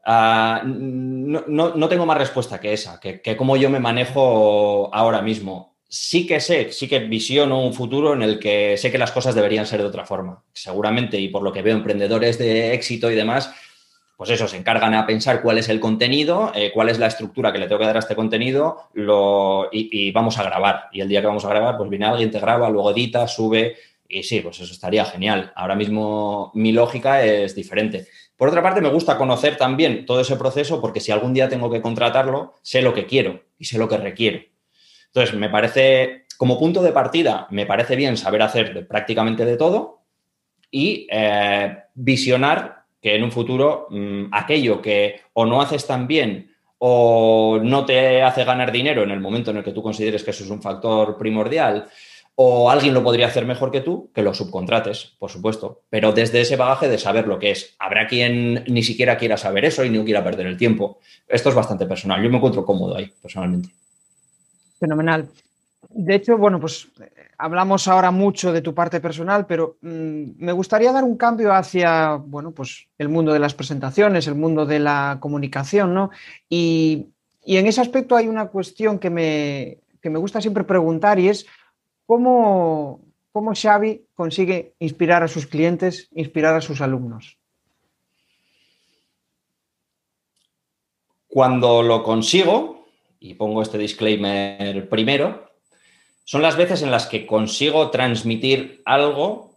[0.05, 5.77] Ah, no, tengo más respuesta que esa, que, que cómo yo me manejo ahora mismo.
[5.87, 9.35] Sí que sé, sí que visiono un futuro en el que sé que las cosas
[9.35, 10.43] deberían ser de otra forma.
[10.53, 13.51] Seguramente, y por lo que veo, emprendedores de éxito y demás,
[14.19, 17.53] pues eso, se encargan a pensar cuál es el contenido, eh, cuál es la estructura
[17.53, 20.89] que le tengo que dar a este contenido lo, y, vamos a grabar.
[20.91, 23.77] Y el día que vamos a grabar, pues viene alguien, te graba, luego edita, sube
[24.09, 25.53] y sí, pues eso estaría genial.
[25.55, 28.07] Ahora mismo mi lógica es diferente.
[28.39, 31.69] Por otra parte, me gusta conocer también todo ese proceso porque si algún día tengo
[31.69, 34.39] que contratarlo, sé lo que quiero y sé lo que requiero.
[35.07, 40.03] Entonces, me parece, como punto de partida, me parece bien saber hacer prácticamente de todo
[40.71, 46.55] y eh, visionar que en un futuro mm, aquello que o no haces tan bien
[46.77, 50.31] o no te hace ganar dinero en el momento en el que tú consideres que
[50.31, 51.89] eso es un factor primordial,
[52.41, 56.39] o alguien lo podría hacer mejor que tú, que lo subcontrates, por supuesto, pero desde
[56.39, 57.75] ese bagaje de saber lo que es.
[57.79, 60.99] Habrá quien ni siquiera quiera saber eso y no quiera perder el tiempo.
[61.27, 62.23] Esto es bastante personal.
[62.23, 63.67] Yo me encuentro cómodo ahí, personalmente.
[64.79, 65.27] Fenomenal.
[65.89, 66.87] De hecho, bueno, pues
[67.37, 72.13] hablamos ahora mucho de tu parte personal, pero mm, me gustaría dar un cambio hacia,
[72.13, 76.09] bueno, pues el mundo de las presentaciones, el mundo de la comunicación, ¿no?
[76.47, 77.07] Y,
[77.45, 81.47] en ese aspecto hay una cuestión que me, me gusta siempre preguntar y es
[82.09, 87.37] cómo, cómo Xavi consigue inspirar a sus clientes, inspirar a sus alumnos.
[91.27, 92.87] Cuando lo consigo,
[93.19, 95.51] y pongo este disclaimer primero,
[96.23, 99.51] son las veces en las que consigo transmitir algo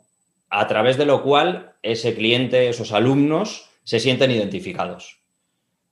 [0.50, 5.20] a través de lo cual ese cliente, esos alumnos, se sienten identificados.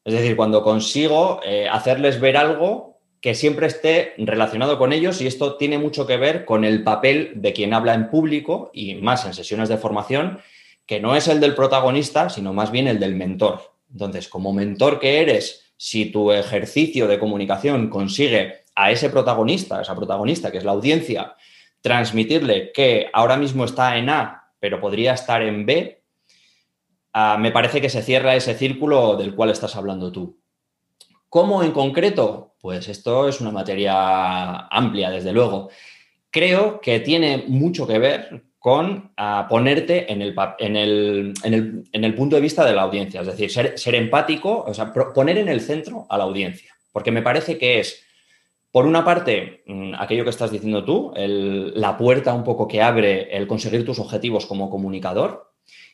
[0.05, 2.90] Es decir, cuando consigo eh, hacerles ver algo
[3.21, 7.33] que siempre esté relacionado con ellos y esto tiene mucho que ver con el papel
[7.35, 10.41] de quien habla en público y más en sesiones de formación,
[10.87, 13.75] que no es el del protagonista, sino más bien el del mentor.
[13.93, 19.83] Entonces, como mentor que eres, si tu ejercicio de comunicación consigue a ese protagonista, a
[19.83, 21.35] esa protagonista que es la audiencia,
[21.83, 26.03] transmitirle que ahora mismo está en A, pero podría estar en B,
[27.13, 30.40] ah, me parece que se cierra ese círculo del cual estás hablando tú.
[31.31, 32.57] ¿Cómo en concreto?
[32.61, 35.71] Pues esto es una materia amplia, desde luego.
[36.31, 42.43] Creo que tiene mucho que ver con ah, ponerte en el, en, el, punto de
[42.43, 46.05] vista de la audiencia, es decir, ser, ser empático, o sea, poner en el centro
[46.11, 48.05] a la audiencia, porque me parece que es
[48.73, 53.37] por una parte, mm, aquello que estás diciendo tú, la puerta un poco que abre
[53.37, 55.50] el conseguir tus objetivos como comunicador.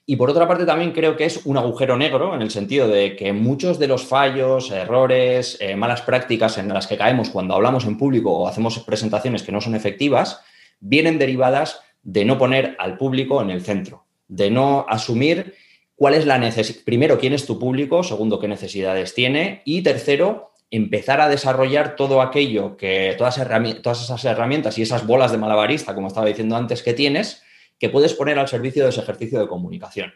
[0.08, 3.16] Y por otra parte, también creo que es un agujero negro en el sentido de
[3.16, 7.86] que muchos de los fallos, errores, eh, malas prácticas en las que caemos cuando hablamos
[7.86, 10.40] en público o hacemos presentaciones que no son efectivas,
[10.78, 15.54] vienen derivadas de no poner al público en el centro, de no asumir
[15.96, 20.52] cuál es la necesidad, primero, quién es tu público, segundo, qué necesidades tiene y tercero,
[20.70, 23.40] empezar a desarrollar todo aquello que, todas,
[23.82, 27.42] todas esas herramientas y esas bolas de malabarista, como estaba diciendo antes, que tienes,
[27.78, 30.12] que puedes poner al servicio de ese ejercicio de comunicación.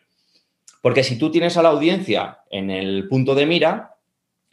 [0.83, 3.96] Porque si tú tienes a la audiencia en el punto de mira,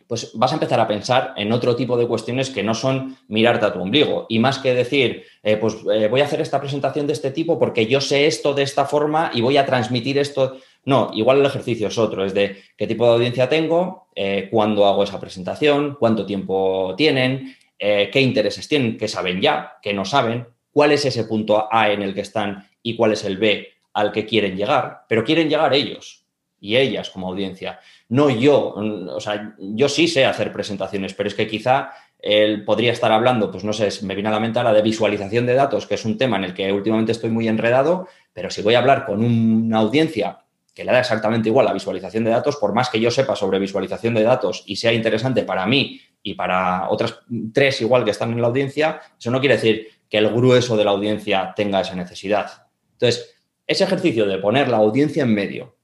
[0.07, 3.65] pues vas a empezar a pensar en otro tipo de cuestiones que no son mirarte
[3.65, 4.25] a tu ombligo.
[4.29, 7.59] Y más que decir, eh, pues eh, voy a hacer esta presentación de este tipo
[7.59, 10.57] porque yo sé esto de esta forma y voy a transmitir esto.
[10.85, 14.85] No, igual el ejercicio es otro, es de qué tipo de audiencia tengo, eh, cuándo
[14.85, 20.47] hago esa presentación, cuánto tiempo tienen, qué intereses tienen, qué saben ya, qué no saben,
[20.71, 24.13] cuál es ese punto A en el que están y cuál es el B al
[24.13, 26.23] que quieren llegar, pero quieren llegar ellos
[26.59, 27.79] y ellas como audiencia.
[28.07, 32.93] No yo, o sea, yo sí sé hacer presentaciones, pero es que quizá él podría
[32.93, 35.85] estar hablando, pues no sé, me viene a la mente la de visualización de datos,
[35.85, 38.79] que es un tema en el que últimamente estoy muy enredado, pero si voy a
[38.79, 40.39] hablar con una audiencia
[40.73, 43.59] que le da exactamente igual la visualización de datos, por más que yo sepa sobre
[43.59, 47.19] visualización de datos y sea interesante para mí y para otras
[47.51, 50.85] tres igual que están en la audiencia, eso no quiere decir que el grueso de
[50.85, 52.66] la audiencia tenga esa necesidad.
[52.99, 53.35] Entonces,
[53.67, 55.75] ese ejercicio de poner la audiencia en medio,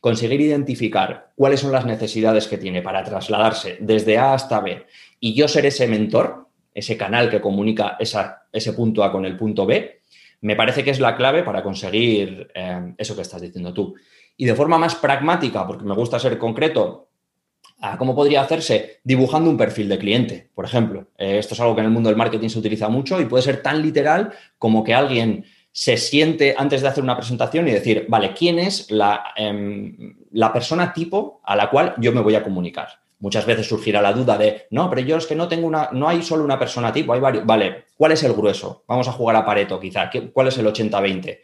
[0.00, 4.86] conseguir identificar cuáles son las necesidades que tiene para trasladarse desde A hasta B
[5.20, 9.66] y yo ser ese mentor, ese canal que comunica ese punto A con el punto
[9.66, 10.00] B,
[10.40, 13.94] me parece que es la clave para conseguir eh, eso que estás diciendo tú.
[14.36, 17.08] Y de forma más pragmática, porque me gusta ser concreto,
[17.98, 19.00] ¿cómo podría hacerse?
[19.02, 21.08] Dibujando un perfil de cliente, por ejemplo.
[21.18, 23.42] Eh, esto es algo que en el mundo del marketing se utiliza mucho y puede
[23.42, 25.44] ser tan literal como que alguien
[25.78, 30.52] se siente antes de hacer una presentación y decir, vale, ¿quién es la, em, la,
[30.52, 32.88] persona tipo a la cual yo me voy a comunicar?
[33.20, 36.08] Muchas veces surgirá la duda de, no, pero yo es que no tengo una, no
[36.08, 37.46] hay solo una persona tipo, hay varios.
[37.46, 38.82] Vale, ¿cuál es el grueso?
[38.88, 40.10] Vamos a jugar a Pareto quizá.
[40.32, 41.38] ¿Cuál es el 80-20?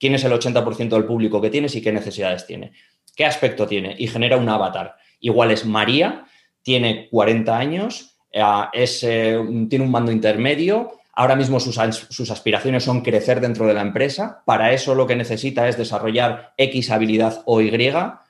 [0.00, 2.72] ¿Quién es el 80% del público que tienes y qué necesidades tiene?
[3.14, 3.94] ¿Qué aspecto tiene?
[3.96, 4.96] Y genera un avatar.
[5.20, 6.26] igual es María,
[6.62, 9.38] tiene 40 años, eh, es, eh,
[9.70, 14.42] tiene un mando intermedio, Ahora mismo sus, aspiraciones son crecer dentro de la empresa.
[14.44, 17.70] Para eso lo que necesita es desarrollar X habilidad o Y.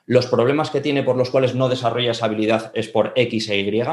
[0.05, 3.59] Los problemas que tiene por los cuales no desarrolla esa habilidad es por X e
[3.59, 3.83] Y.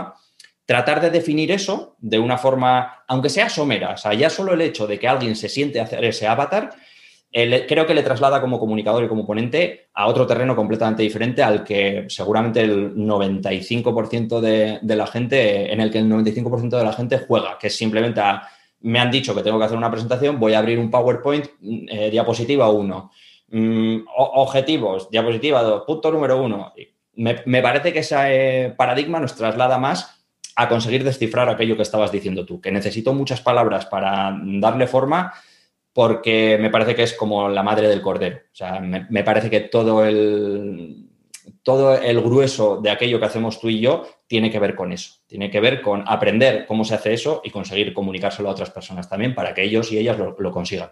[0.65, 4.61] Tratar de definir eso de una forma, aunque sea somera, o sea, ya solo el
[4.61, 6.71] hecho de que alguien se siente hacer ese avatar,
[7.33, 11.65] creo que le traslada como comunicador y como ponente a otro terreno completamente diferente al
[11.65, 16.93] que seguramente el 95% de, de la gente, en el que el 95% de la
[16.93, 18.49] gente juega, que es simplemente a
[18.85, 21.87] me han dicho que tengo que hacer una presentación, voy a abrir un PowerPoint, mm,
[21.89, 23.11] eh, diapositiva 1.
[23.49, 26.73] Mm, objetivos, diapositiva 2, punto número 1.
[27.17, 30.23] Me, parece que ese eh, paradigma nos traslada más
[30.57, 35.33] a conseguir descifrar aquello que estabas diciendo tú, que necesito muchas palabras para darle forma
[35.93, 38.39] porque me parece que es como la madre del cordero.
[38.53, 41.04] O sea, me parece que todo el,
[41.63, 45.21] todo el grueso de aquello que hacemos tú y yo tiene que ver con eso,
[45.27, 49.09] tiene que ver con aprender cómo se hace eso y conseguir comunicárselo a otras personas
[49.09, 50.91] también para que ellos y ellas lo, consigan.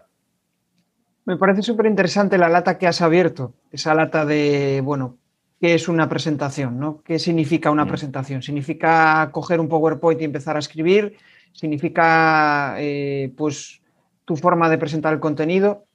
[1.25, 5.17] Me parece súper interesante la lata que has abierto, esa lata de, bueno,
[5.59, 6.79] ¿qué es una presentación?
[6.79, 7.01] ¿no?
[7.03, 7.89] ¿Qué significa una mm.
[7.89, 8.41] presentación?
[8.41, 11.17] ¿Significa coger un PowerPoint y empezar a escribir?
[11.53, 13.81] ¿Significa, eh, pues,
[14.25, 15.85] tu forma de presentar el contenido?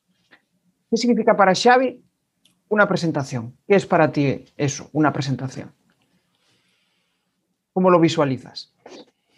[0.91, 2.01] ¿Qué significa para Xavi
[2.69, 3.57] una presentación.
[3.67, 5.73] ¿Qué es para ti eso, una presentación?
[7.73, 8.73] ¿Cómo lo visualizas?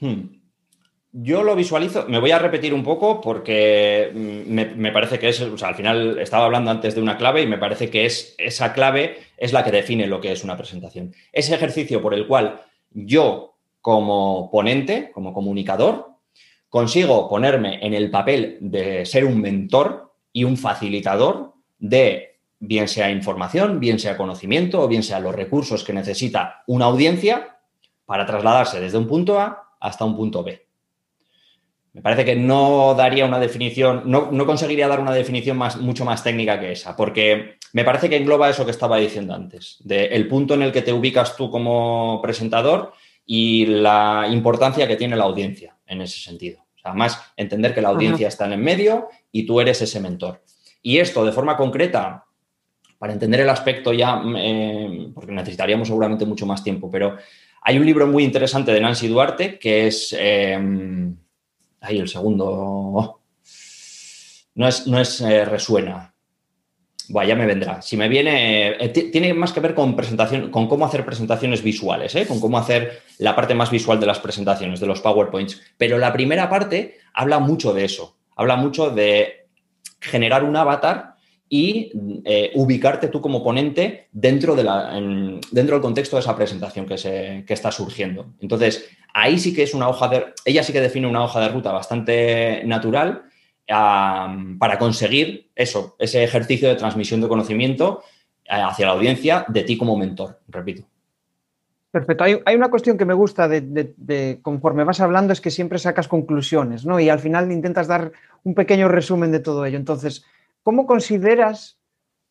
[0.00, 0.40] Hmm.
[1.12, 5.40] Yo lo visualizo, me voy a repetir un poco porque mm, me, parece que es,
[5.40, 9.18] al final estaba hablando antes de una clave y me parece que es esa clave
[9.36, 11.12] es la que define lo que es una presentación.
[11.32, 12.62] Ese ejercicio por el cual
[12.92, 16.10] yo como ponente, como comunicador,
[16.68, 22.29] consigo ponerme en el papel de ser un mentor y un facilitador de
[22.60, 27.58] bien sea información, bien sea conocimiento o bien sea los recursos que necesita una audiencia
[28.04, 30.66] para trasladarse desde un punto A hasta un punto B.
[31.92, 36.22] Me parece que no daría una definición, no, conseguiría dar una definición más, mucho más
[36.22, 40.54] técnica que esa, porque me parece que engloba eso que estaba diciendo antes, del punto
[40.54, 42.92] en el que te ubicas tú como presentador
[43.26, 46.60] y la importancia que tiene la audiencia en ese sentido.
[46.76, 49.98] O sea, más entender que la audiencia está en el medio y tú eres ese
[49.98, 50.42] mentor.
[50.82, 52.24] Y esto de forma concreta
[53.00, 57.16] para entender el aspecto ya, eh, porque necesitaríamos seguramente mucho más tiempo, pero
[57.62, 60.14] hay un libro muy interesante de Nancy Duarte que es...
[60.18, 60.58] Eh,
[61.80, 63.22] ahí el segundo...
[64.54, 66.12] No es, no es eh, resuena.
[67.08, 67.80] Bueno, ya me vendrá.
[67.80, 72.38] Si me viene, tiene más que ver con presentación, con cómo hacer presentaciones visuales, con
[72.38, 75.58] cómo hacer la parte más visual de las presentaciones, de los PowerPoints.
[75.78, 78.18] Pero la primera parte habla mucho de eso.
[78.36, 79.46] Habla mucho de
[80.00, 81.14] generar un avatar
[81.52, 81.90] y
[82.24, 84.92] eh, ubicarte tú como ponente dentro, de la,
[85.50, 88.34] dentro del contexto de esa presentación que, se, está surgiendo.
[88.40, 90.26] Entonces, ahí sí que es una hoja de...
[90.44, 93.24] Ella sí que define una hoja de ruta bastante natural
[93.66, 98.04] para conseguir eso, ese ejercicio de transmisión de conocimiento
[98.44, 100.84] eh, hacia la audiencia de ti como mentor, repito.
[101.90, 102.22] Perfecto.
[102.22, 106.86] Hay, una cuestión que me gusta de, conforme vas hablando, es que siempre sacas conclusiones,
[106.86, 107.00] ¿no?
[107.00, 108.12] Y al final intentas dar
[108.44, 109.76] un pequeño resumen de todo ello.
[109.76, 110.24] Entonces,
[110.62, 111.78] ¿Cómo consideras,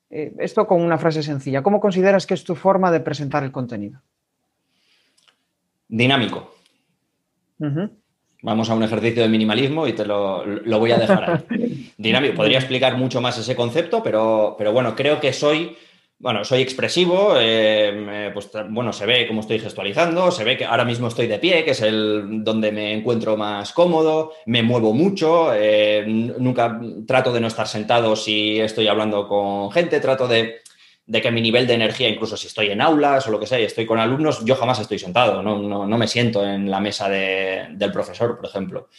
[0.10, 3.52] eh, esto con una frase sencilla, cómo consideras que es tu forma de presentar el
[3.52, 4.02] contenido?
[5.88, 6.54] Dinámico.
[8.42, 10.46] Vamos a un ejercicio de minimalismo y te lo,
[10.80, 11.92] voy a dejar ahí.
[11.98, 12.36] Dinámico.
[12.36, 15.76] Podría explicar mucho más ese concepto, pero, pero bueno, creo que soy
[16.20, 20.84] bueno, soy expresivo, eh, pues bueno, se ve cómo estoy gestualizando, se ve que ahora
[20.84, 25.54] mismo estoy de pie, que es el donde me encuentro más cómodo, me muevo mucho,
[25.54, 26.78] eh, nunca
[27.08, 30.58] trato de no estar sentado si estoy hablando con gente, trato de,
[31.10, 33.64] que mi nivel de energía, incluso si estoy en aulas o lo que sea y
[33.64, 38.36] estoy con alumnos, yo jamás estoy sentado, no, me siento en la mesa del profesor,
[38.36, 38.90] por ejemplo.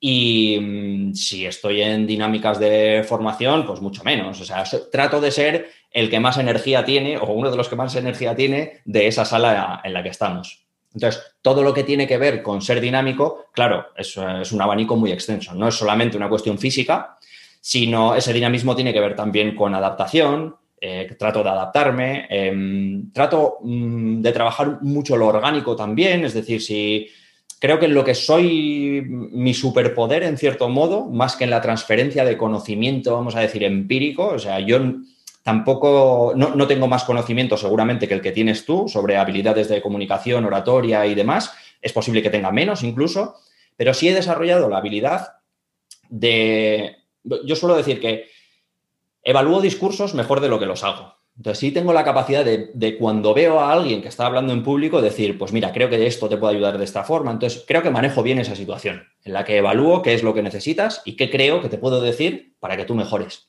[0.00, 4.40] Y mm, si estoy en dinámicas de formación, pues mucho menos.
[4.40, 7.76] O sea, trato de ser el que más energía tiene o uno de los que
[7.76, 10.66] más energía tiene de esa sala en la que estamos.
[10.94, 14.96] Entonces, todo lo que tiene que ver con ser dinámico, claro, es, es un abanico
[14.96, 15.54] muy extenso.
[15.54, 17.16] No es solamente una cuestión física,
[17.60, 23.58] sino ese dinamismo tiene que ver también con adaptación, eh, trato de adaptarme, em, trato
[23.62, 27.08] mm, de trabajar mucho lo orgánico también, es decir, si
[27.58, 31.60] creo que en lo que soy mi superpoder, en cierto modo, más que en la
[31.60, 34.78] transferencia de conocimiento, vamos a decir, empírico, o sea, yo
[35.48, 40.44] tampoco, no, tengo más conocimiento seguramente que el que tienes tú sobre habilidades de comunicación,
[40.44, 43.36] oratoria y demás, es posible que tenga menos incluso,
[43.74, 45.36] pero sí he desarrollado la habilidad
[46.10, 48.26] de, yo suelo decir que
[49.22, 51.14] evalúo discursos mejor de lo que los hago.
[51.34, 55.00] Entonces sí tengo la capacidad de, cuando veo a alguien que está hablando en público
[55.00, 57.30] decir, pues mira, creo que esto te puede ayudar de esta forma.
[57.30, 60.42] Entonces creo que manejo bien esa situación en la que evalúo qué es lo que
[60.42, 63.48] necesitas y qué creo que te puedo decir para que tú mejores.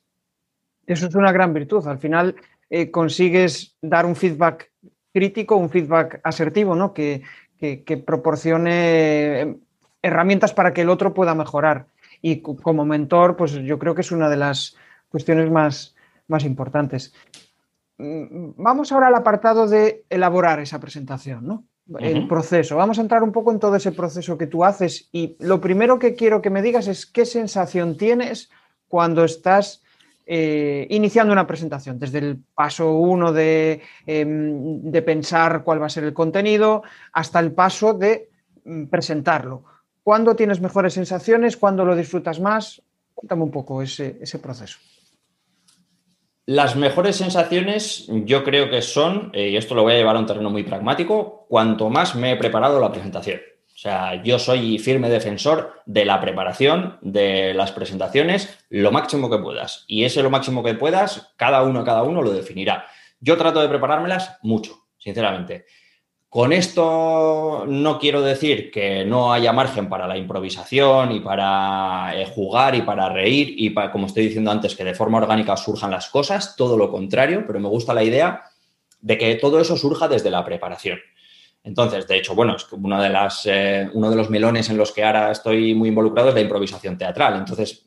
[0.90, 1.88] Eso es una gran virtud.
[1.88, 2.36] Al final
[2.70, 4.72] eh, consigues dar un feedback
[5.14, 6.94] crítico, un feedback asertivo, ¿no?
[6.94, 7.22] Que,
[7.60, 9.56] que, proporcione eh,
[10.02, 11.86] herramientas para que el otro pueda mejorar.
[12.22, 14.78] Y como mentor, pues yo creo que es una de las
[15.10, 15.96] cuestiones más,
[16.28, 17.14] más importantes.
[18.00, 21.66] Mm, vamos ahora al apartado de elaborar esa presentación, ¿no?
[22.00, 22.78] El proceso.
[22.78, 25.98] Vamos a entrar un poco en todo ese proceso que tú haces y lo primero
[25.98, 28.52] que quiero que me digas es qué sensación tienes
[28.88, 29.82] cuando estás
[30.32, 35.90] eh, iniciando una presentación, desde el paso uno de, em, de, pensar cuál va a
[35.90, 38.30] ser el contenido hasta el paso de
[38.64, 39.64] mm, presentarlo.
[40.04, 41.58] ¿Cuándo tienes mejores sensaciones?
[41.58, 42.80] ¿Cuándo lo disfrutas más?
[43.16, 44.78] Cuéntame un poco ese, ese proceso.
[46.46, 50.20] Las mejores sensaciones yo creo que son, eh, y esto lo voy a llevar a
[50.20, 53.40] un terreno muy pragmático, cuanto más me he preparado la presentación.
[53.80, 59.38] O sea, yo soy firme defensor de la preparación de las presentaciones lo máximo que
[59.38, 59.86] puedas.
[59.88, 62.88] Y ese lo máximo que puedas, cada uno, cada uno lo definirá.
[63.22, 65.66] Yo trato de preparármelas mucho, sinceramente.
[66.28, 72.26] Con esto no quiero decir que no haya margen para la improvisación y para eh,
[72.26, 75.92] jugar y para reír y para, como estoy diciendo antes, que de forma orgánica surjan
[75.92, 78.44] las cosas, todo lo contrario, pero me gusta la idea
[79.00, 81.00] de que todo eso surja desde la preparación.
[81.64, 84.92] Entonces, de hecho, bueno, es una de las, eh, uno de los melones en los
[84.92, 87.36] que ahora estoy muy involucrado es la improvisación teatral.
[87.36, 87.86] Entonces,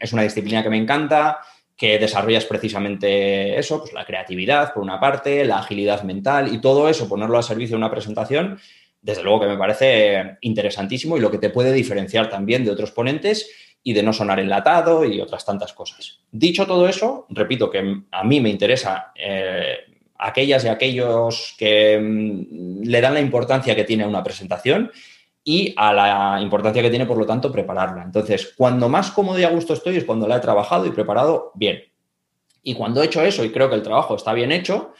[0.00, 1.40] es una disciplina que me encanta,
[1.76, 6.88] que desarrollas precisamente eso, pues la creatividad, por una parte, la agilidad mental y todo
[6.88, 8.58] eso, ponerlo al servicio de una presentación,
[9.00, 12.90] desde luego que me parece interesantísimo y lo que te puede diferenciar también de otros
[12.92, 13.50] ponentes
[13.82, 16.20] y de no sonar enlatado y otras tantas cosas.
[16.30, 19.78] Dicho todo eso, repito que a mí me interesa eh,
[20.20, 24.90] aquellas y aquellos que mm, le dan la importancia que tiene una presentación
[25.42, 28.02] y a la importancia que tiene, por lo tanto, prepararla.
[28.02, 31.52] Entonces, cuando más cómodo y a gusto estoy es cuando la he trabajado y preparado
[31.54, 31.82] bien.
[32.62, 34.92] Y cuando he hecho eso y creo que el trabajo está bien hecho,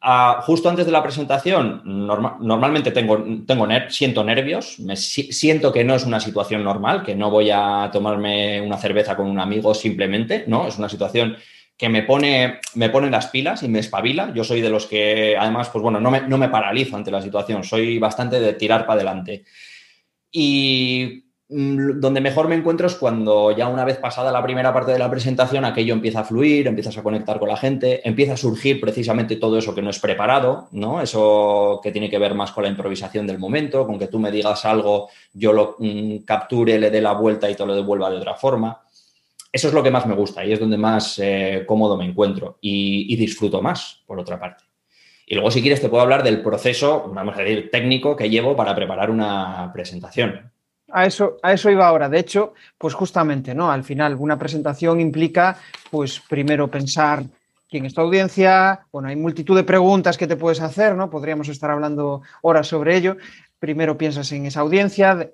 [0.00, 5.96] ah, justo antes de la presentación, normalmente tengo, tengo siento nervios, me siento que no
[5.96, 10.44] es una situación normal, que no voy a tomarme una cerveza con un amigo simplemente,
[10.46, 10.68] ¿no?
[10.68, 11.36] Es una situación
[11.76, 14.32] que me pone, me pone las pilas y me espabila.
[14.34, 17.22] Yo soy de los que, además, pues bueno, no me, no me paralizo ante la
[17.22, 19.44] situación, soy bastante de tirar para adelante.
[20.30, 24.92] Y mm, donde mejor me encuentro es cuando ya una vez pasada la primera parte
[24.92, 28.36] de la presentación, aquello empieza a fluir, empiezas a conectar con la gente, empieza a
[28.36, 31.02] surgir precisamente todo eso que no es preparado, ¿no?
[31.02, 34.30] Eso que tiene que ver más con la improvisación del momento, con que tú me
[34.30, 38.18] digas algo, yo lo mm, capture, le dé la vuelta y te lo devuelva de
[38.18, 38.80] otra forma
[39.54, 42.58] eso es lo que más me gusta y es donde más eh, cómodo me encuentro
[42.60, 44.64] y, disfruto más, por otra parte.
[45.26, 48.56] Y luego, si quieres, te puedo hablar del proceso, vamos a decir, técnico que llevo
[48.56, 50.50] para preparar una presentación.
[50.90, 52.08] A eso, a eso iba ahora.
[52.08, 53.70] De hecho, pues justamente, ¿no?
[53.70, 55.56] Al final, una presentación implica,
[55.88, 57.22] pues, primero pensar
[57.70, 58.86] quién es tu audiencia.
[58.90, 61.10] Bueno, hay multitud de preguntas que te puedes hacer, ¿no?
[61.10, 63.18] Podríamos estar hablando horas sobre ello.
[63.60, 65.30] Primero piensas en esa audiencia,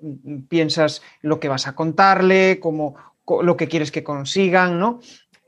[0.47, 2.95] piensas lo que vas a contarle, cómo,
[3.27, 4.99] lo que quieres que consigan, ¿no?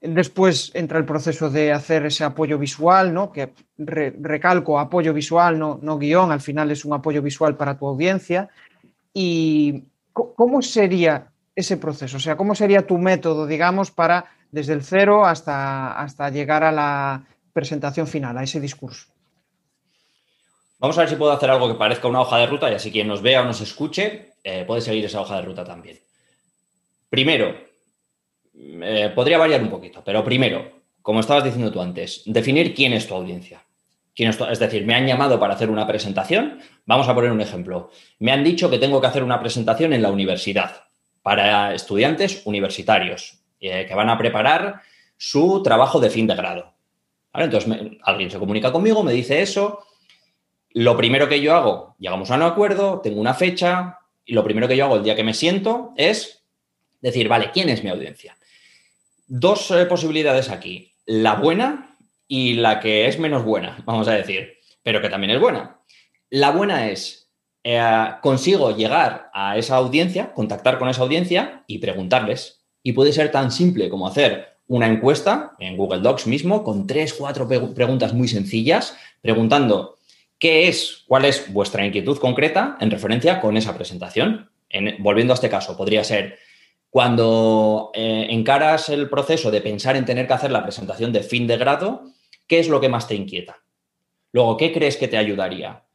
[0.01, 3.31] Después entra el proceso de hacer ese apoyo visual, ¿no?
[3.31, 7.87] Que recalco, apoyo visual, no, no guion, al final es un apoyo visual para tu
[7.87, 8.49] audiencia.
[9.13, 12.17] ¿Y cómo sería ese proceso?
[12.17, 16.71] O sea, ¿cómo sería tu método, digamos, para desde el cero hasta, hasta llegar a
[16.71, 19.13] la presentación final, a ese discurso?
[20.79, 22.91] Vamos a ver si puedo hacer algo que parezca una hoja de ruta y así
[22.91, 25.97] quien nos vea o nos escuche eh, puede seguir esa hoja de ruta también.
[27.13, 27.55] Primero,
[28.55, 33.07] eh, podría variar un poquito, pero primero, como estabas diciendo tú antes, definir quién es
[33.07, 33.63] tu audiencia.
[34.15, 36.59] Quién es, es, decir, me han llamado para hacer una presentación.
[36.87, 37.91] Vamos a poner un ejemplo.
[38.17, 40.85] Me han dicho que tengo que hacer una presentación en la universidad
[41.21, 44.81] para estudiantes universitarios eh, que van a preparar
[45.15, 46.73] su trabajo de fin de grado.
[47.31, 49.85] Entonces, alguien se comunica conmigo, me dice eso.
[50.71, 54.67] Lo primero que yo hago, llegamos a un acuerdo, tengo una fecha, y lo primero
[54.67, 56.42] que yo hago el día que me siento es
[57.03, 58.35] decir, vale, ¿quién es mi audiencia?
[59.27, 61.95] Dos eh, posibilidades aquí, la buena
[62.27, 65.79] y la que es menos buena, vamos a decir, pero que también es buena.
[66.29, 67.29] La buena es,
[67.63, 72.61] eh, consigo llegar a esa audiencia, contactar con esa audiencia y preguntarles.
[72.81, 77.13] Y puede ser tan simple como hacer una encuesta en Google Docs mismo con tres,
[77.13, 79.97] cuatro preguntas muy sencillas, preguntando
[80.39, 84.49] qué es, cuál es vuestra inquietud concreta en referencia con esa presentación.
[84.99, 86.39] volviendo a este caso, podría ser,
[86.93, 91.47] cuando eh, encaras el proceso de pensar en tener que hacer la presentación de fin
[91.47, 92.03] de grado,
[92.45, 93.63] ¿qué es lo que más te inquieta?
[94.31, 95.85] Luego, ¿qué crees que te ayudaría?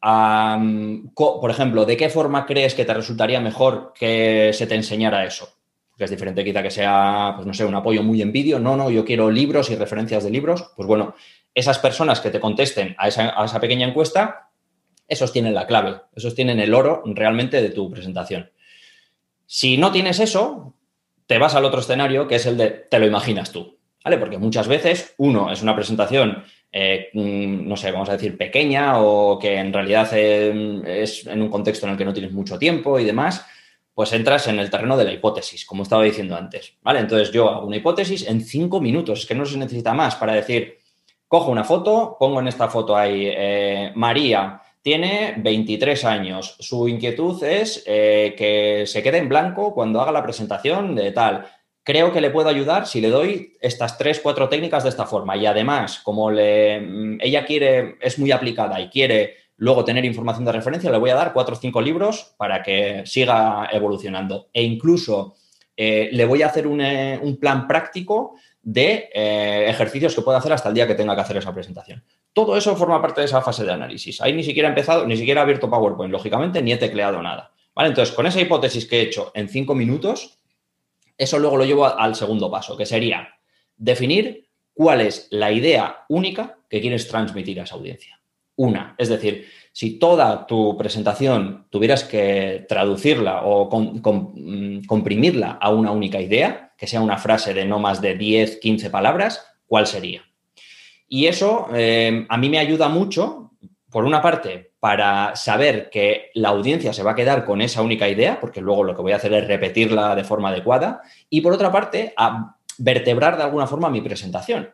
[0.00, 5.48] por ejemplo, ¿de qué forma crees que te resultaría mejor que se te enseñara eso?
[5.96, 8.58] que es diferente quizá que sea, pues no sé, un apoyo muy en vídeo.
[8.58, 10.72] No, no, yo quiero libros y referencias de libros.
[10.76, 11.14] Pues bueno,
[11.54, 14.50] esas personas que te contesten a esa, pequeña encuesta,
[15.08, 18.50] esos tienen la clave, esos tienen el oro realmente de tu presentación.
[19.50, 20.74] Si no tienes eso,
[21.26, 24.18] te vas al otro escenario, que es el de te lo imaginas tú, ¿vale?
[24.18, 29.00] Porque muchas veces, uno, es una presentación, eh, mm, no sé, vamos a decir, pequeña
[29.00, 32.58] o que en realidad eh, es en un contexto en el que no tienes mucho
[32.58, 33.42] tiempo y demás
[33.94, 37.00] pues entras en el terreno de la hipótesis, como estaba diciendo antes, ¿vale?
[37.00, 40.34] Entonces yo hago una hipótesis en cinco minutos, es que no se necesita más para
[40.34, 40.78] decir,
[41.26, 47.44] cojo una foto, pongo en esta foto ahí, eh, María tiene 23 años, su inquietud
[47.44, 51.44] es eh, que se quede en blanco cuando haga la presentación de tal.
[51.82, 55.36] Creo que le puedo ayudar si le doy estas tres, cuatro técnicas de esta forma.
[55.36, 60.46] Y además, como le, mm, ella quiere, es muy aplicada y quiere luego tener información
[60.46, 64.48] de referencia, le voy a dar cuatro o cinco libros para que siga evolucionando.
[64.54, 65.34] E incluso
[65.80, 70.52] eh, le voy a hacer un, eh, plan práctico de eh, ejercicios que pueda hacer
[70.52, 72.02] hasta el día que tenga que hacer esa presentación.
[72.32, 74.20] Todo eso forma parte de esa fase de análisis.
[74.20, 77.52] Ahí ni siquiera he empezado, ni siquiera he abierto PowerPoint, lógicamente, ni he tecleado nada.
[77.76, 77.90] ¿Vale?
[77.90, 80.40] Entonces, con esa hipótesis que he hecho en cinco minutos,
[81.16, 83.28] eso luego lo llevo al segundo paso, que sería
[83.76, 88.18] definir cuál es la idea única que quieres transmitir a esa audiencia
[88.58, 88.94] una.
[88.98, 89.48] Es decir,
[89.78, 96.88] si toda tu presentación tuvieras que traducirla o mm, comprimirla a una única idea, que
[96.88, 100.22] sea una frase de no más de 10, 15 palabras, ¿cuál sería?
[101.06, 103.52] Y eso eh, a mí me ayuda mucho,
[103.88, 108.08] por una parte, para saber que la audiencia se va a quedar con esa única
[108.08, 111.52] idea, porque luego lo que voy a hacer es repetirla de forma adecuada, y por
[111.52, 114.70] otra parte, a vertebrar de alguna forma mi presentación.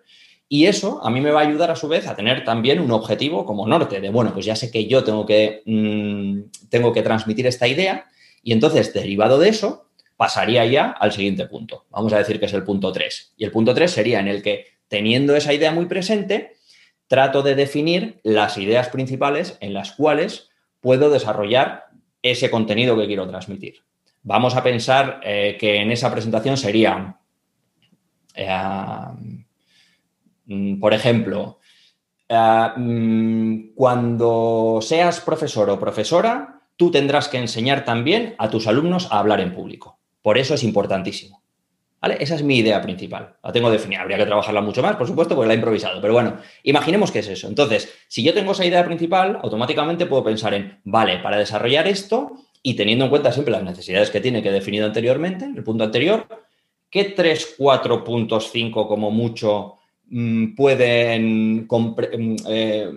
[0.48, 2.92] Y eso a mí me va a ayudar a su vez a tener también un
[2.92, 7.02] objetivo como norte, de bueno, pues ya sé que yo tengo que, mm, tengo que
[7.02, 8.06] transmitir esta idea
[8.42, 11.86] y entonces derivado de eso pasaría ya al siguiente punto.
[11.90, 13.34] Vamos a decir que es el punto 3.
[13.36, 16.52] Y el punto 3 sería en el que teniendo esa idea muy presente,
[17.08, 21.86] trato de definir las ideas principales en las cuales puedo desarrollar
[22.22, 23.78] ese contenido que quiero transmitir.
[24.22, 27.16] Vamos a pensar eh, que en esa presentación sería...
[28.34, 28.48] Eh,
[30.80, 31.58] por ejemplo,
[32.28, 39.08] eh, mm, cuando seas profesor o profesora, tú tendrás que enseñar también a tus alumnos
[39.10, 39.98] a hablar en público.
[40.22, 41.42] Por eso es importantísimo.
[42.02, 43.36] Esa es mi idea principal.
[43.42, 44.02] La tengo definida.
[44.02, 46.02] Habría que trabajarla mucho más, por supuesto, porque la he improvisado.
[46.02, 47.48] Pero bueno, imaginemos que es eso.
[47.48, 52.32] Entonces, si yo tengo esa idea principal, automáticamente puedo pensar en, vale, para desarrollar esto
[52.62, 55.84] y teniendo en cuenta siempre las necesidades que tiene que he definido anteriormente, el punto
[55.84, 56.26] anterior,
[56.90, 59.83] ¿qué 3, 4 puntos, 5 como mucho Mm,
[60.56, 62.90] pueden, mm, eh,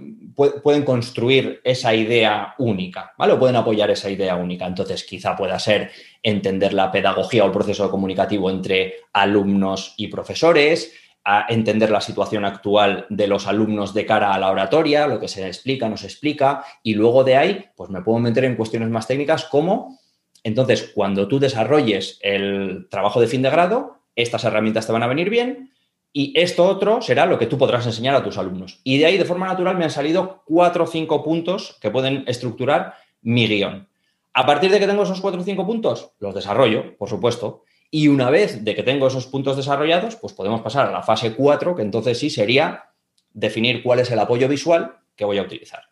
[0.63, 3.33] pueden construir esa idea única, ¿vale?
[3.33, 4.67] O pueden apoyar esa idea única.
[4.67, 5.89] Entonces, quizá pueda ser
[6.21, 10.93] entender la pedagogía o el proceso comunicativo entre alumnos y profesores,
[11.29, 15.27] a entender la situación actual de los alumnos de cara a la oratoria, lo que
[15.27, 18.89] se explica, no se explica, y luego de ahí, pues me puedo meter en cuestiones
[18.89, 19.99] más técnicas como,
[20.43, 25.07] entonces, cuando tú desarrolles el trabajo de fin de grado, estas herramientas te van a
[25.07, 25.71] venir bien,
[26.19, 28.79] y esto otro será lo que tú podrás enseñar a tus alumnos.
[28.83, 32.23] Y de ahí, de forma natural, me han salido cuatro o cinco puntos que pueden
[32.25, 33.87] estructurar mi guion.
[34.33, 37.65] A partir de que tengo esos cuatro o cinco puntos, los desarrollo, por supuesto.
[37.91, 41.35] Y una vez de que tengo esos puntos desarrollados, pues podemos pasar a la fase
[41.35, 42.85] 4, que entonces sí sería
[43.31, 45.83] definir cuál es el apoyo visual que voy a utilizar.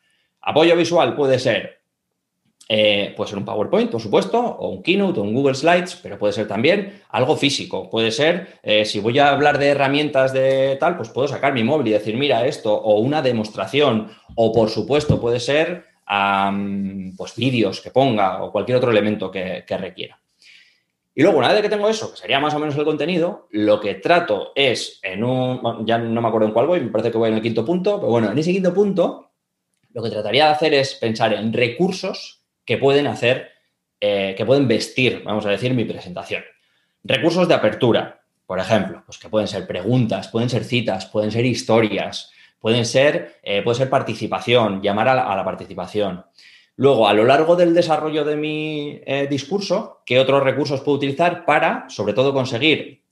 [0.41, 1.83] Apoyo visual puede ser
[2.67, 6.17] eh, puede ser un PowerPoint, por supuesto, o un Keynote, o un Google Slides, pero
[6.17, 7.89] puede ser también algo físico.
[7.89, 11.63] Puede ser, eh, si voy a hablar de herramientas de tal, pues puedo sacar mi
[11.63, 15.85] móvil y decir, mira esto, o una demostración, o por supuesto puede ser
[17.17, 20.19] pues vídeos que ponga o cualquier otro elemento que, que requiera.
[21.15, 23.79] Y luego, una vez que tengo eso, que sería más o menos el contenido, lo
[23.79, 27.17] que trato es en un, ya no me acuerdo en cuál voy, me parece que
[27.17, 29.31] voy en el quinto punto, pero bueno, en ese quinto punto,
[29.93, 33.51] lo que trataría de hacer es pensar en recursos que pueden hacer,
[34.01, 36.43] eh, que pueden vestir, vamos a decir, mi presentación.
[37.03, 41.45] Recursos de apertura, por ejemplo, pues que pueden ser preguntas, pueden ser citas, pueden ser
[41.45, 46.25] historias, pueden ser, eh, puede ser participación, llamar a la, participación.
[46.77, 51.45] Luego, a lo largo del desarrollo de mi eh, discurso, ¿qué otros recursos puedo utilizar
[51.45, 53.03] para, sobre todo, conseguir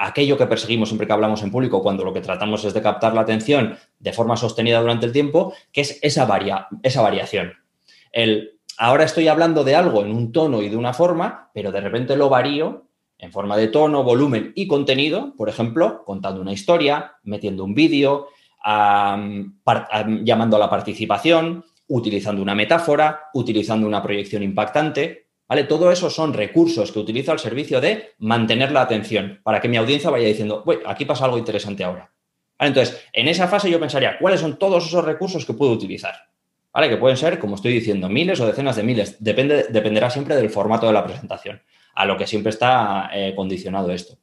[0.00, 3.14] aquello que perseguimos siempre que hablamos en público, cuando lo que tratamos es de captar
[3.14, 7.54] la atención de forma sostenida durante el tiempo, que es esa, varia, esa variación?
[8.10, 11.80] El ahora estoy hablando de algo en un tono y de una forma, pero de
[11.80, 12.86] repente lo varío
[13.18, 18.28] en forma de tono, volumen y contenido, por ejemplo, contando una historia, metiendo un vídeo,
[18.64, 25.26] llamando a la participación, utilizando una metáfora, utilizando una proyección impactante.
[25.48, 25.62] ¿Vale?
[25.62, 29.76] Todo eso son recursos que utilizo al servicio de mantener la atención para que mi
[29.76, 32.12] audiencia vaya diciendo, aquí pasa algo interesante ahora.
[32.58, 36.14] Entonces, en esa fase yo pensaría, ¿cuáles son todos esos recursos que puedo utilizar?
[36.76, 36.90] ¿Vale?
[36.90, 39.16] Que pueden ser, como estoy diciendo, miles o decenas de miles.
[39.18, 41.62] Depende, dependerá siempre del formato de la presentación,
[41.94, 44.18] a lo que siempre está eh, condicionado esto.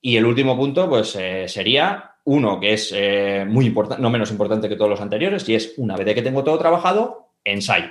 [0.00, 4.32] Y el último punto, pues, eh, sería uno que es eh, muy importante, no menos
[4.32, 7.90] importante que todos los anteriores, y es una vez que tengo todo trabajado, ensayo.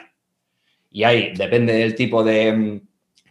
[0.92, 2.82] Y ahí depende del tipo de mm,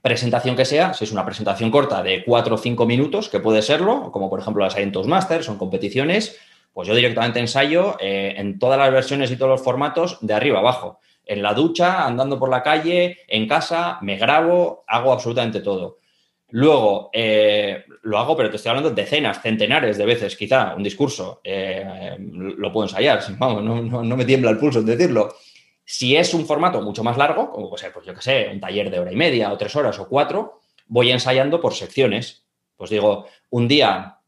[0.01, 3.61] presentación que sea, si es una presentación corta de 4 o 5 minutos, que puede
[3.61, 6.39] serlo, como por ejemplo las hay en Toastmasters, son competiciones,
[6.75, 10.59] pues yo directamente ensayo eh, en todas las versiones y todos los formatos de arriba
[10.59, 10.99] abajo.
[11.25, 15.99] En la ducha, andando por la calle, en casa, me grabo, hago absolutamente todo.
[16.51, 21.41] Luego, eh, lo hago, pero te estoy hablando decenas, centenares de veces, quizá, un discurso.
[21.45, 25.35] Eh, lo puedo ensayar, no, no, me tiembla el pulso en decirlo.
[25.85, 28.61] Si es un formato mucho más largo, como puede ser, pues yo qué sé, un
[28.61, 32.45] taller de hora y media o tres horas o cuatro, voy ensayando por secciones.
[32.77, 34.19] Pues digo, un día,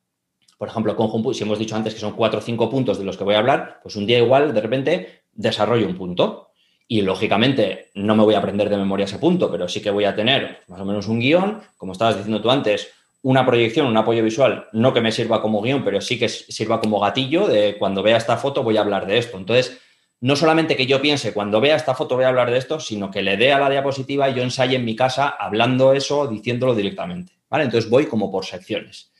[0.58, 3.16] por ejemplo, con si hemos dicho antes que son cuatro o cinco puntos de los
[3.16, 6.50] que voy a hablar, pues un día igual de repente desarrollo un punto.
[6.88, 10.04] Y lógicamente no me voy a aprender de memoria ese punto, pero sí que voy
[10.04, 12.92] a tener más o menos un guion, como estabas diciendo tú antes,
[13.22, 16.80] una proyección, un apoyo visual, no que me sirva como guion, pero sí que sirva
[16.80, 19.36] como gatillo de cuando vea esta foto voy a hablar de esto.
[19.36, 19.78] Entonces,
[20.20, 23.10] no solamente que yo piense, cuando vea esta foto voy a hablar de esto, sino
[23.10, 26.74] que le dé a la diapositiva y yo ensaye en mi casa hablando eso, diciéndolo
[26.74, 27.32] directamente.
[27.50, 27.64] ¿vale?
[27.64, 29.10] Entonces voy como por secciones.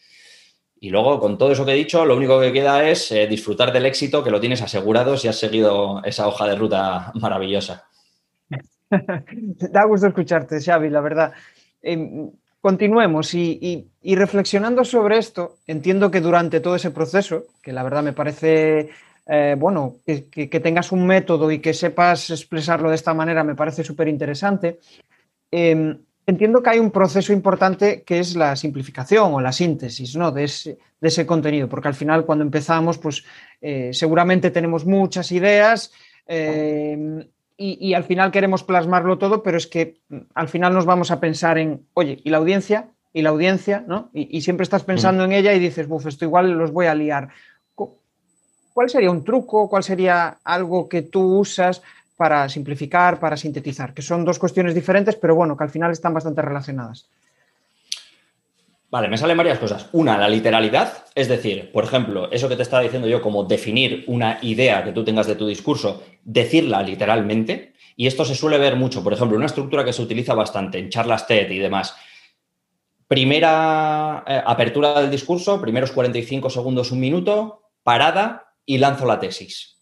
[0.78, 3.72] Y luego, con todo eso que he dicho, lo único que queda es eh, disfrutar
[3.72, 7.88] del éxito que lo tienes asegurado si has seguido esa hoja de ruta maravillosa.
[8.90, 11.32] da gusto escucharte, Xavi, la verdad.
[11.82, 18.02] Em, continuemos y, reflexionando sobre esto, entiendo que durante todo ese proceso, que la verdad
[18.02, 18.90] me parece
[19.26, 23.82] eh, bueno, que, tengas un método y que sepas expresarlo de esta manera me parece
[23.82, 24.78] súper interesante.
[25.50, 30.32] Em, entiendo que hay un proceso importante que es la simplificación o la síntesis ¿no?
[30.32, 33.24] de, ese, contenido, porque al final cuando empezamos, pues
[33.60, 35.92] eh, seguramente tenemos muchas ideas
[36.26, 37.24] em,
[37.56, 41.20] y, al final queremos plasmarlo todo, pero es que mm, al final nos vamos a
[41.20, 42.88] pensar en, oye, ¿y la audiencia?
[43.12, 43.84] ¿Y la audiencia?
[43.86, 44.10] ¿no?
[44.12, 45.26] Y, siempre estás pensando mm.
[45.26, 47.28] en ella y dices, buf, esto igual los voy a liar.
[48.74, 49.70] ¿Cuál sería un truco?
[49.70, 51.82] ¿Cuál sería algo que tú usas
[52.16, 53.94] para simplificar, para sintetizar?
[53.94, 57.08] Que son dos cuestiones diferentes, pero bueno, que al final están bastante relacionadas.
[58.88, 59.88] Vale, me salen varias cosas.
[59.92, 64.04] Una, la literalidad, es decir, por ejemplo, eso que te estaba diciendo yo, como definir
[64.06, 67.74] una idea que tú tengas de tu discurso, decirla literalmente.
[67.96, 70.88] Y esto se suele ver mucho, por ejemplo, una estructura que se utiliza bastante en
[70.88, 71.96] charlas TED y demás.
[73.08, 79.76] Primera eh, apertura del discurso, primeros 45 segundos, un minuto, parada, y lanzo la tesis.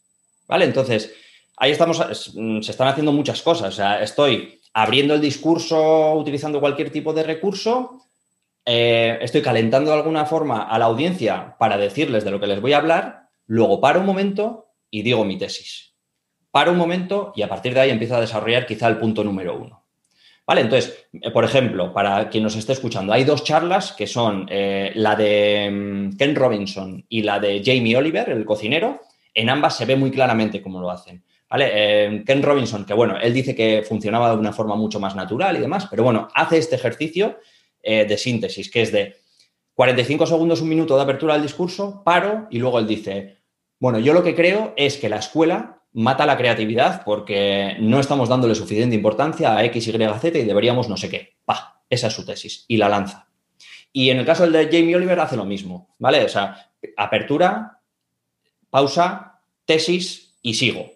[0.47, 0.65] ¿Vale?
[0.67, 1.13] Entonces,
[1.57, 3.81] ahí estamos, se están haciendo muchas cosas.
[4.01, 8.05] Estoy abriendo el discurso utilizando cualquier tipo de recurso,
[8.67, 12.61] eh, estoy calentando de alguna forma a la audiencia para decirles de lo que les
[12.61, 15.95] voy a hablar, luego paro un momento y digo mi tesis.
[16.51, 19.57] Paro un momento y a partir de ahí empiezo a desarrollar quizá el punto número
[19.57, 19.85] uno.
[20.47, 24.47] Vale, entonces, eh, por ejemplo, para quien nos esté escuchando, hay dos charlas que son
[24.51, 29.01] eh, la de mm, Ken Robinson y la de Jamie Oliver, el cocinero.
[29.33, 31.25] En ambas se ve muy claramente cómo lo hacen.
[31.59, 35.57] Eh, Ken Robinson, que bueno, él dice que funcionaba de una forma mucho más natural
[35.57, 37.39] y demás, pero bueno, hace este ejercicio
[37.83, 39.17] de síntesis, que es de
[39.75, 43.39] 45 segundos, un minuto de apertura del discurso, paro y luego él dice,
[43.81, 48.29] bueno, yo lo que creo es que la escuela mata la creatividad porque no estamos
[48.29, 51.37] dándole suficiente importancia a X, Y, Z y deberíamos no sé qué.
[51.45, 53.29] Pa, esa es su tesis y la lanza.
[53.93, 56.25] Y en el caso del de Jamie Oliver hace lo mismo, ¿vale?
[56.25, 57.81] O sea, apertura,
[58.71, 60.94] pausa, tesis y sigo.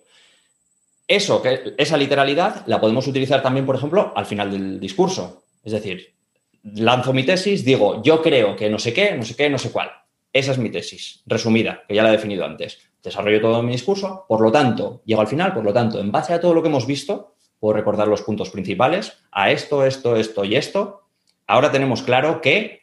[1.08, 5.42] Eso, que, esa literalidad la podemos utilizar también, por ejemplo, al final del discurso.
[5.64, 6.14] Es decir,
[6.62, 9.72] lanzo mi tesis, digo, yo creo que no sé qué, no sé qué, no sé
[9.72, 9.90] cuál.
[10.32, 14.24] Esa es mi tesis, resumida, que ya la he definido antes desarrollo todo mi discurso,
[14.28, 16.68] por lo tanto, llego al final, por lo tanto, en base a todo lo que
[16.68, 21.02] hemos visto, puedo recordar los puntos principales, a esto, esto, esto y esto,
[21.46, 22.82] ahora tenemos claro que,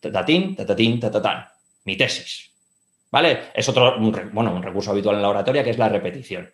[0.00, 1.46] tatatín, tatatín, tatatán,
[1.84, 2.52] mi tesis.
[3.10, 3.44] ¿Vale?
[3.54, 3.96] Es otro,
[4.32, 6.50] bueno, un recurso habitual en la oratoria que es la repetición.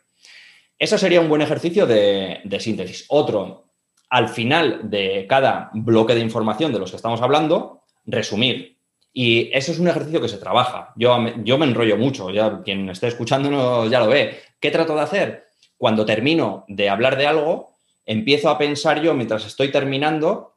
[0.81, 3.05] Eso sería un buen ejercicio de, de síntesis.
[3.09, 3.67] Otro,
[4.09, 8.81] al final de cada bloque de información de los que estamos hablando, resumir
[9.13, 10.93] y eso es un ejercicio que se trabaja.
[10.97, 14.39] Yo, yo me enrollo mucho, ya quien esté escuchando ya lo ve.
[14.61, 15.45] ¿Qué trato de hacer?
[15.77, 17.71] Cuando termino de hablar de algo,
[18.07, 20.55] empiezo a pensar yo mientras estoy terminando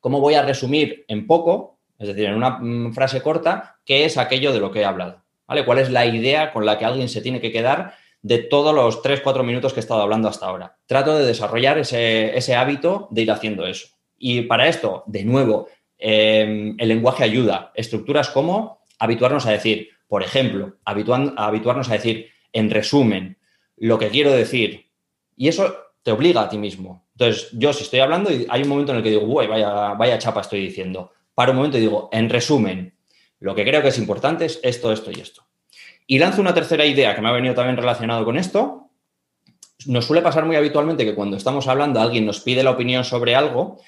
[0.00, 4.18] cómo voy a resumir en poco, es decir, en una mm, frase corta, qué es
[4.18, 5.22] aquello de lo que he hablado.
[5.46, 5.64] ¿vale?
[5.64, 7.94] ¿Cuál es la idea con la que alguien se tiene que quedar
[8.26, 10.76] de todos los 3-4 minutos que he estado hablando hasta ahora?
[10.86, 13.86] Trato de desarrollar ese, hábito de ir haciendo eso.
[14.18, 17.70] Y para esto, de nuevo, em, el lenguaje ayuda.
[17.76, 23.38] Estructuras como habituarnos a decir, por ejemplo, habituarnos a decir, en resumen,
[23.76, 24.86] lo que quiero decir.
[25.36, 27.06] Y eso te obliga a ti mismo.
[27.12, 29.94] Entonces, yo si estoy hablando y hay un momento en el que digo, uy, vaya,
[29.94, 32.92] vaya chapa estoy diciendo, paro un momento digo, en resumen,
[33.38, 35.46] lo que creo que es importante es esto, esto y esto.
[36.06, 38.90] Y lanzo una tercera idea que me ha venido también relacionado con esto.
[39.86, 43.34] Nos suele pasar muy habitualmente que cuando estamos hablando, alguien nos pide la opinión sobre
[43.34, 43.78] algo,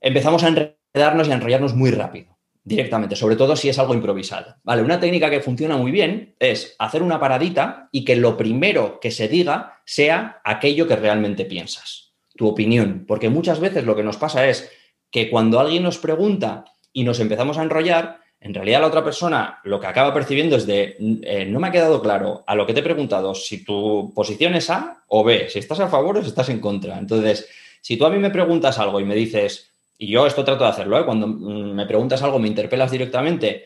[0.00, 4.56] empezamos a enredarnos y a enrollarnos muy rápido, directamente, sobre todo si es algo improvisado.
[4.64, 8.98] Vale, una técnica que funciona muy bien es hacer una paradita y que lo primero
[9.00, 14.02] que se diga sea aquello que realmente piensas, tu opinión, porque muchas veces lo que
[14.02, 14.70] nos pasa es
[15.10, 19.58] que cuando alguien nos pregunta y nos empezamos a enrollar, en realidad la otra persona
[19.64, 22.74] lo que acaba percibiendo es de, eh, no me ha quedado claro a lo que
[22.74, 26.22] te he preguntado si tu posición es A o B, si estás a favor o
[26.22, 26.98] si estás en contra.
[26.98, 27.48] Entonces,
[27.80, 30.70] si tú a mí me preguntas algo y me dices, y yo esto trato de
[30.70, 31.06] hacerlo, ¿eh?
[31.06, 33.64] cuando mm, me preguntas algo, me interpelas directamente,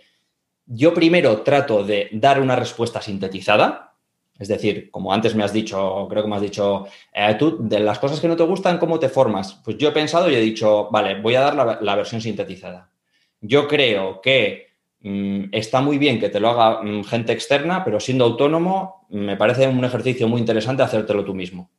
[0.65, 3.95] yo primero trato de dar una respuesta sintetizada,
[4.39, 7.81] es decir, como antes me has dicho, creo que me has dicho, eh, tú de
[7.81, 9.55] las cosas que no te gustan, ¿cómo te formas?
[9.65, 12.89] Pues yo he pensado y he dicho, vale, voy a dar la versión sintetizada.
[13.41, 14.68] Yo creo que
[15.01, 19.69] está muy bien que te lo haga mm, gente externa, pero siendo autónomo me parece
[19.69, 21.71] un ejercicio muy interesante hacértelo tú mismo.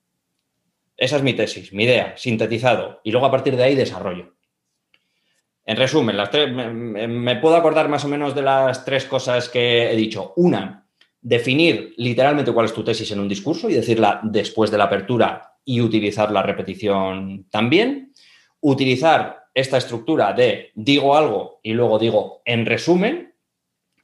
[0.95, 2.99] Esa es mi tesis, mi idea, sintetizado.
[3.03, 4.34] Y luego a partir de ahí desarrollo.
[5.65, 9.91] En resumen, las tres, me, puedo acordar más o menos de las tres cosas que
[9.91, 10.34] he dicho.
[10.36, 10.88] Una,
[11.22, 15.53] definir literalmente cuál es tu tesis en un discurso y decirla después de la apertura
[15.63, 18.13] y utilizar la repetición también.
[18.59, 23.34] Utilizar esta estructura de digo algo y luego digo en resumen.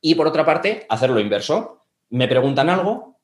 [0.02, 1.86] Y por otra parte, hacer lo inverso.
[2.10, 3.18] Me preguntan algo,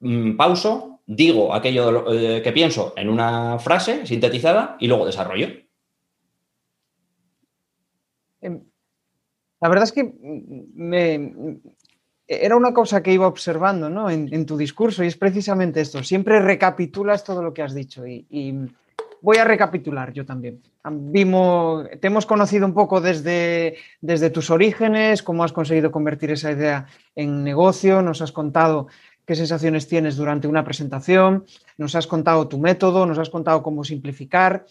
[0.00, 5.48] mm, pauso, digo aquello eh, que pienso en una frase sintetizada y luego desarrollo.
[8.40, 8.62] Em,
[9.60, 10.12] la verdad es que
[10.74, 11.60] me,
[12.28, 16.04] era una cosa que iba observando en, tu discurso y es precisamente esto.
[16.04, 18.68] Siempre recapitulas todo lo que has dicho y
[19.20, 20.62] voy a recapitular yo también.
[20.90, 26.52] Vimos, te hemos conocido un poco desde, desde tus orígenes, cómo has conseguido convertir esa
[26.52, 28.88] idea en negocio, nos has contado
[29.26, 31.44] qué sensaciones tienes durante una presentación,
[31.76, 34.64] nos has contado tu método, nos has contado cómo simplificar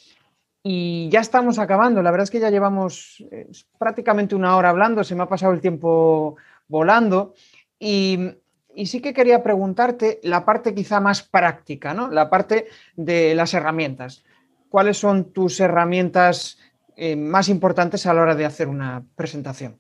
[0.64, 2.02] y ya estamos acabando.
[2.02, 5.54] La verdad es que ya llevamos eh, prácticamente una hora hablando, se me ha pasado
[5.54, 6.38] el tiempo
[6.68, 7.36] volando
[7.80, 8.32] y
[8.78, 12.10] y sí que quería preguntarte la parte quizá más práctica, ¿no?
[12.12, 14.24] La parte de las herramientas
[14.70, 16.58] cuáles son tus herramientas
[16.96, 19.80] eh, más importantes a la hora de hacer una presentación.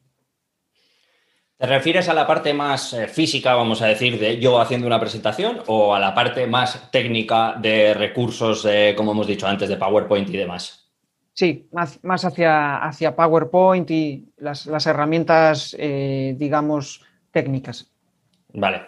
[1.58, 5.00] ¿Te refieres a la parte más eh, física, vamos a decir, de yo haciendo una
[5.00, 10.30] presentación o a la parte más técnica de recursos, como hemos dicho antes, de PowerPoint
[10.30, 10.88] y demás?
[11.38, 17.92] Sí, más, más hacia, hacia, PowerPoint y las, herramientas, eh, digamos, técnicas.
[18.54, 18.88] Vale.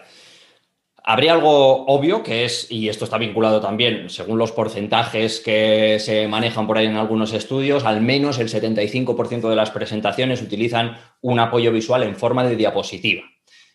[1.10, 6.28] Habría algo obvio que es, y esto está vinculado también, según los porcentajes que se
[6.28, 11.40] manejan por ahí en algunos estudios, al menos el 75% de las presentaciones utilizan un
[11.40, 13.22] apoyo visual en forma de diapositiva.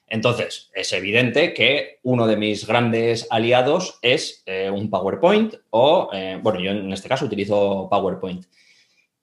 [0.07, 6.39] Entonces, es evidente que uno de mis grandes aliados es eh, un PowerPoint o, eh,
[6.41, 8.45] bueno, yo en este caso utilizo PowerPoint.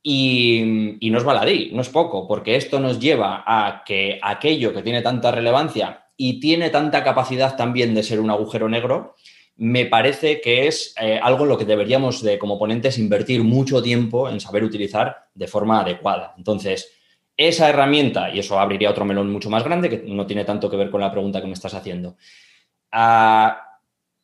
[0.02, 4.74] Y, y no es baladí, no es poco, porque esto nos lleva a que aquello
[4.74, 9.16] que tiene tanta relevancia y tiene tanta capacidad también de ser un agujero negro,
[9.56, 13.82] me parece que es eh, algo en lo que deberíamos de, como ponentes, invertir mucho
[13.82, 16.32] tiempo en saber utilizar de forma adecuada.
[16.38, 16.92] Entonces,
[17.36, 20.76] esa herramienta, y eso abriría otro melón mucho más grande, que no tiene tanto que
[20.76, 22.16] ver con la pregunta que me estás haciendo,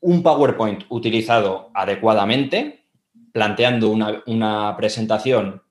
[0.01, 2.85] un PowerPoint utilizado adecuadamente,
[3.33, 5.63] planteando una, una presentación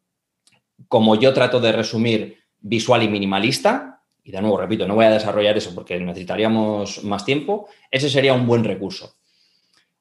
[0.90, 3.97] como yo trato de resumir, visual y minimalista,
[4.28, 8.34] y de nuevo, repito, no voy a desarrollar eso porque necesitaríamos más tiempo, ese sería
[8.34, 9.16] un buen recurso.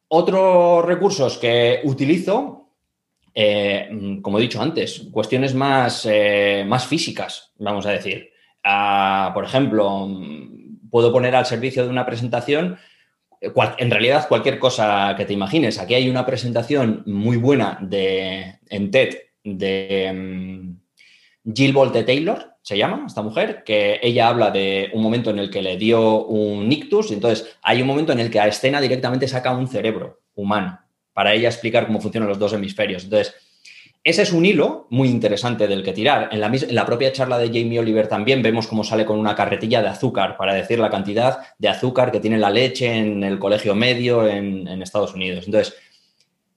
[0.08, 2.70] Otros recursos que utilizo,
[3.32, 8.32] eh, como he dicho antes, cuestiones más, eh, más físicas, vamos a decir.
[8.64, 10.08] Ah, por ejemplo,
[10.90, 12.78] puedo poner al servicio de una presentación
[13.40, 15.78] eh, en realidad cualquier cosa que te imagines.
[15.78, 20.85] Aquí hay una presentación muy buena de, en TED de mm,
[21.54, 25.50] Jill Bolte Taylor, se llama esta mujer, que ella habla de un momento en el
[25.50, 28.80] que le dio un ictus, y entonces hay un momento en el que a escena
[28.80, 30.80] directamente saca un cerebro humano
[31.12, 33.04] para ella explicar cómo funcionan los dos hemisferios.
[33.04, 33.34] Entonces,
[34.06, 36.28] ese es un hilo muy interesante del que tirar.
[36.30, 39.88] En la, propia charla de Jamie Oliver también vemos cómo sale con una carretilla de
[39.88, 44.24] azúcar para decir la cantidad de azúcar que tiene la leche en el colegio medio
[44.28, 45.46] en, Estados Unidos.
[45.46, 45.74] Entonces,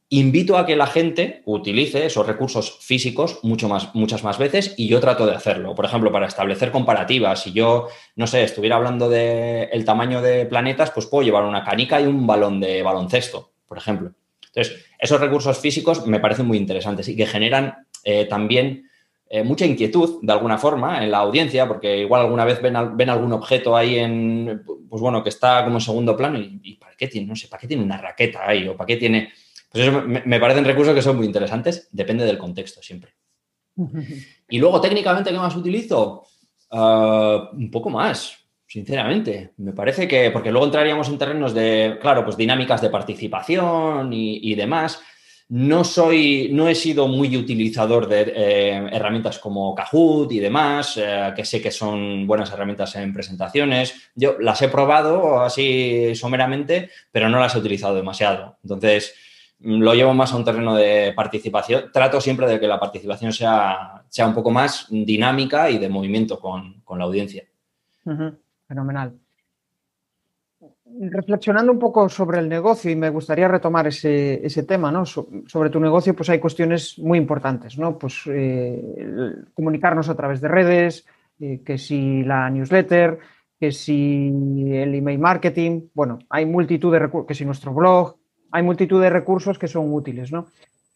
[0.10, 4.88] invito a que la gente utilice esos recursos físicos mucho más, muchas más veces y
[4.88, 5.76] yo trato de hacerlo.
[5.76, 7.44] Por ejemplo, para establecer comparativas.
[7.44, 12.02] Si yo, no sé, estuviera hablando del tamaño de planetas, pues puedo llevar una canica
[12.02, 14.12] y un balón de baloncesto, por ejemplo.
[14.48, 18.90] Entonces, esos recursos físicos me parecen muy interesantes y que generan eh, también
[19.30, 23.32] eh, mucha inquietud, de alguna forma, en la audiencia, porque igual alguna vez ven, algún
[23.32, 27.28] objeto ahí en, pues bueno, que está como en segundo plano y, ¿para qué tiene?
[27.28, 28.68] No sé, ¿para qué tiene una raqueta ahí?
[28.68, 29.32] ¿O para qué tiene...?
[29.72, 33.14] Pues eso me, parecen recursos que son muy interesantes, depende del contexto siempre.
[34.50, 36.26] Y luego, técnicamente, ¿qué más utilizo?
[36.72, 38.40] Ah, un poco más
[38.70, 39.54] sinceramente.
[39.58, 44.54] Me parece que, porque luego entraríamos en terrenos de, claro, pues dinámicas de participación y,
[44.54, 45.02] demás.
[45.50, 51.34] No soy, no he sido muy utilizador de eh, herramientas como Kahoot y demás, eh,
[51.36, 54.12] que sé que son buenas herramientas en presentaciones.
[54.14, 58.60] Yo las he probado así someramente, pero no las he utilizado demasiado.
[58.62, 59.16] Entonces,
[59.62, 61.92] lo llevo más a un terreno de participación.
[61.92, 66.40] Trato siempre de que la participación sea, sea un poco más dinámica y de movimiento
[66.40, 67.44] con, la audiencia.
[68.68, 69.14] Fenomenal.
[71.02, 75.06] Reflexionando un poco sobre el negocio, y me gustaría retomar ese, tema, ¿no?
[75.06, 77.98] sobre tu negocio, pues hay cuestiones muy importantes, ¿no?
[77.98, 81.06] Pues eh, comunicarnos a través de redes,
[81.40, 83.20] eh, que si la newsletter,
[83.60, 84.30] que si
[84.72, 88.19] el email marketing, bueno, hay multitud de recursos, que si nuestro blog,
[88.52, 90.48] hay multitud de recursos que son útiles, ¿no?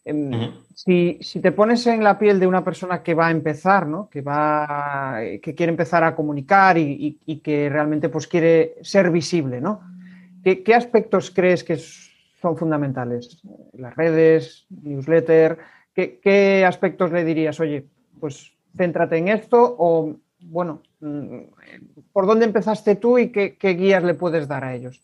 [0.06, 4.10] Em, si, te pones en la piel de una persona que va a empezar, ¿no?
[4.10, 9.82] que, va, que quiere empezar a comunicar y, que realmente pues, quiere ser visible, ¿no?
[10.43, 13.41] ¿Qué, aspectos crees que son fundamentales?
[13.72, 15.58] ¿Las redes, newsletter?
[15.93, 17.58] ¿Qué, aspectos le dirías?
[17.62, 17.86] Oye,
[18.20, 21.38] pues céntrate en esto o, bueno, mm,
[22.12, 25.01] ¿por dónde empezaste tú y qué guías le puedes dar a ellos?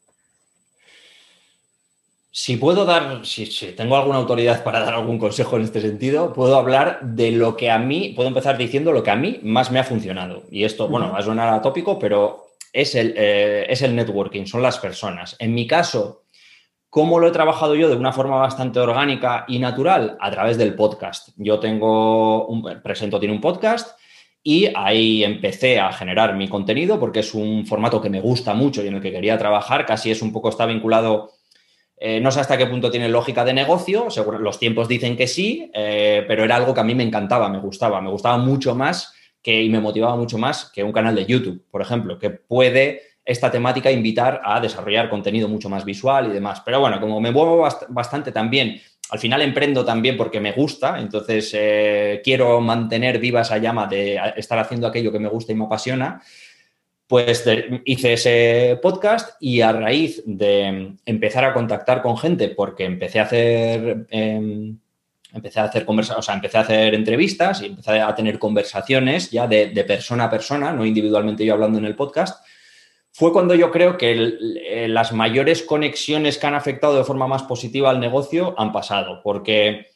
[2.32, 6.58] Si puedo dar, si, tengo alguna autoridad para dar algún consejo en este sentido, puedo
[6.58, 9.80] hablar de lo que a mí, puedo empezar diciendo lo que a mí más me
[9.80, 10.44] ha funcionado.
[10.52, 14.62] Y esto, bueno, va a sonar atópico, pero es el, eh, es el networking, son
[14.62, 15.36] las personas.
[15.40, 16.26] En mi caso,
[16.92, 20.16] ¿cómo lo he trabajado yo de una forma bastante orgánica y natural?
[20.20, 21.30] A través del podcast.
[21.36, 23.98] Yo tengo, un, Presento tiene un podcast
[24.44, 28.84] y ahí empecé a generar mi contenido porque es un formato que me gusta mucho
[28.84, 29.88] y en el que quería trabajar.
[29.88, 31.39] Casi es un poco, está vinculado
[32.02, 35.28] eh, no sé hasta qué punto tiene lógica de negocio, seguro, los tiempos dicen que
[35.28, 38.74] sí, eh, pero era algo que a mí me encantaba, me gustaba, me gustaba mucho
[38.74, 42.30] más que, y me motivaba mucho más que un canal de YouTube, por ejemplo, que
[42.30, 46.62] puede esta temática invitar a desarrollar contenido mucho más visual y demás.
[46.66, 51.52] Pero bueno, como me muevo bastante también, al final emprendo también porque me gusta, entonces
[51.54, 55.66] eh, quiero mantener viva esa llama de estar haciendo aquello que me gusta y me
[55.66, 56.22] apasiona
[57.10, 57.44] pues
[57.86, 63.24] hice ese podcast y a raíz de empezar a contactar con gente, porque empecé a
[63.24, 64.78] hacer, em,
[65.34, 69.48] empecé a hacer o sea, empecé a hacer entrevistas y empecé a tener conversaciones ya
[69.48, 72.46] de, persona a persona, no individualmente yo hablando en el podcast,
[73.12, 74.38] fue cuando yo creo que
[74.68, 79.22] eh, las mayores conexiones que han afectado de forma más positiva al negocio han pasado,
[79.24, 79.88] porque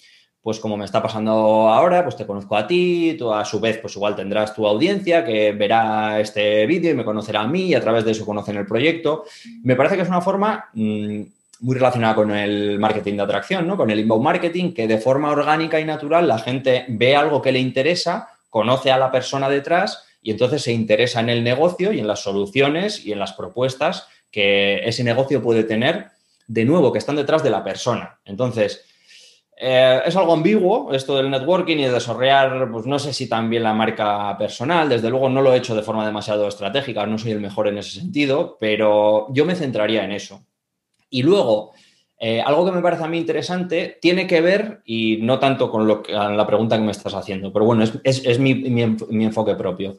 [0.43, 1.31] pues como me está pasando
[1.69, 5.23] ahora, pues te conozco a ti, tú a su vez, pues igual tendrás tu audiencia
[5.23, 8.57] que verá este vídeo y me conocerá a mí y a través de eso conocen
[8.57, 9.23] el proyecto.
[9.63, 11.21] Me parece que es una forma mm,
[11.61, 13.77] muy relacionada con el marketing de atracción, ¿no?
[13.77, 17.53] Con el inbound marketing, que de forma orgánica y natural la gente ve algo que
[17.53, 21.99] le interesa, conoce a la persona detrás y entonces se interesa en el negocio y
[21.99, 26.07] en las soluciones y en las propuestas que ese negocio puede tener,
[26.47, 28.19] de nuevo, que están detrás de la persona.
[28.25, 28.83] Entonces,
[29.56, 33.64] eh, es algo ambiguo esto del networking y de desarrollar, pues no sé si también
[33.64, 37.32] la marca personal, desde luego no lo he hecho de forma demasiado estratégica, no soy
[37.32, 40.45] el mejor en ese sentido, pero yo me centraría en eso.
[41.10, 41.72] Y luego,
[42.18, 45.88] eh, algo que me parece a mí interesante tiene que ver, y no tanto con
[45.88, 49.97] lo la pregunta que me estás haciendo, pero bueno, es, mi enfoque propio.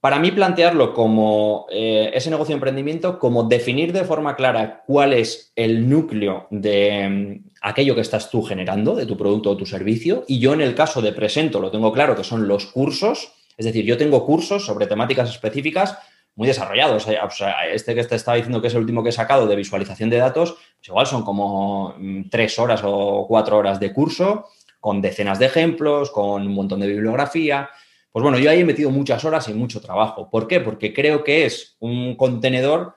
[0.00, 5.12] Para mí plantearlo como eh, ese negocio de emprendimiento, como definir de forma clara cuál
[5.12, 10.24] es el núcleo de aquello que estás tú generando, de tu producto o tu servicio.
[10.28, 13.66] Y yo en el caso de Presento lo tengo claro que son los cursos, es
[13.66, 15.98] decir, yo tengo cursos sobre temáticas específicas
[16.36, 17.02] muy desarrollados.
[17.02, 20.08] Sea, este que te estaba diciendo que es el último que he sacado de visualización
[20.08, 24.46] de datos, pues igual son como mm, tres horas o cuatro horas de curso,
[24.78, 27.68] con decenas de ejemplos, con un montón de bibliografía.
[28.12, 30.30] Pues bueno, yo ahí he metido muchas horas y mucho trabajo.
[30.30, 30.60] ¿Por qué?
[30.60, 32.94] Porque creo que es un contenedor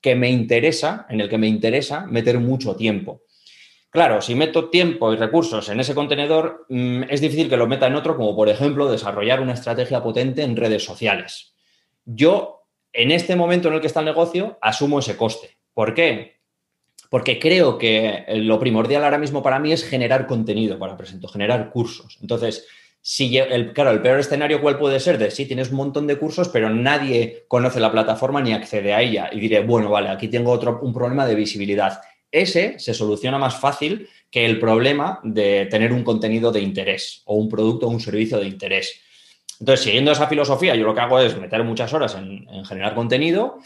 [0.00, 3.22] que me interesa, en el que me interesa meter mucho tiempo.
[3.96, 7.86] Claro, si meto tiempo y recursos en ese contenedor, mm, es difícil que lo meta
[7.86, 11.54] en otro, como por ejemplo desarrollar una estrategia potente en redes sociales.
[12.04, 15.56] Yo, en este momento en el que está el negocio, asumo ese coste.
[15.72, 16.40] ¿Por qué?
[17.08, 21.70] Porque creo que lo primordial ahora mismo para mí es generar contenido para Presento, generar
[21.70, 22.18] cursos.
[22.20, 22.68] Entonces,
[23.00, 25.16] si el, claro, el peor escenario, ¿cuál puede ser?
[25.16, 29.00] De sí, tienes un montón de cursos, pero nadie conoce la plataforma ni accede a
[29.00, 29.30] ella.
[29.32, 31.98] Y diré, bueno, vale, aquí tengo otro, un problema de visibilidad.
[32.30, 37.34] Ese se soluciona más fácil que el problema de tener un contenido de interés o
[37.34, 39.00] un producto o un servicio de interés.
[39.60, 42.94] Entonces, siguiendo esa filosofía, yo lo que hago es meter muchas horas en, en generar
[42.94, 43.58] contenido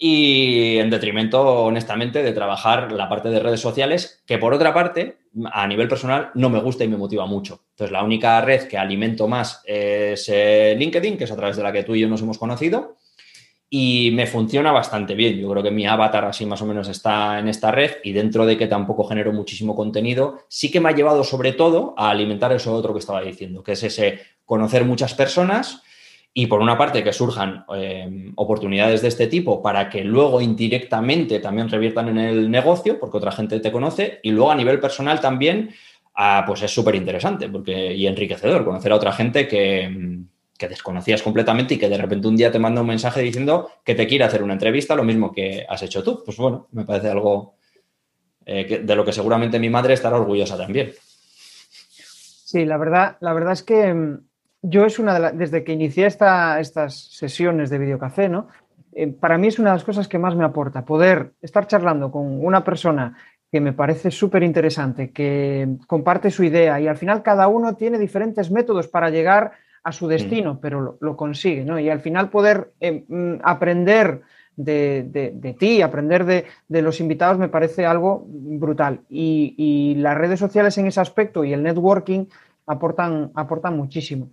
[0.00, 5.18] y en detrimento, honestamente, de trabajar la parte de redes sociales, que por otra parte,
[5.52, 7.64] a nivel personal, no me gusta y me motiva mucho.
[7.70, 11.64] Entonces, la única red que alimento más es eh, LinkedIn, que es a través de
[11.64, 12.97] la que tú y yo nos hemos conocido,
[13.70, 15.38] y me funciona bastante bien.
[15.38, 18.46] Yo creo que mi avatar así más o menos está en esta red y dentro
[18.46, 22.52] de que tampoco genero muchísimo contenido, sí que me ha llevado sobre todo a alimentar
[22.52, 25.82] eso otro que estaba diciendo, que es ese conocer muchas personas
[26.32, 31.40] y por una parte que surjan eh, oportunidades de este tipo para que luego indirectamente
[31.40, 35.20] también reviertan en el negocio, porque otra gente te conoce, y luego a nivel personal
[35.20, 35.70] también,
[36.14, 40.22] ah, pues es súper interesante porque, y enriquecedor conocer a otra gente que,
[40.66, 44.06] desconocías completamente y que de repente un día te manda un mensaje diciendo que te
[44.06, 46.22] quiere hacer una entrevista, lo mismo que has hecho tú.
[46.24, 47.54] Pues bueno, me parece algo
[48.44, 50.92] eh, de lo que seguramente mi madre estará orgullosa también.
[52.48, 54.20] Sí, la verdad, la verdad es que mm,
[54.62, 58.48] yo es una de las, desde que inicié estas sesiones de videocafé, ¿no?
[58.92, 62.10] Eh, para mí es una de las cosas que más me aporta, poder estar charlando
[62.10, 63.16] con una persona
[63.52, 67.98] que me parece súper interesante, que comparte su idea y al final cada uno tiene
[67.98, 69.58] diferentes métodos para llegar a
[69.90, 70.60] su destino, mm.
[70.60, 71.78] pero lo, consigue, ¿no?
[71.78, 74.22] Y al final poder eh, mm, aprender
[74.56, 79.00] de, ti, aprender de, los invitados me parece algo brutal.
[79.08, 82.26] Y, y, las redes sociales en ese aspecto y el networking
[82.66, 84.30] aportan, aportan muchísimo.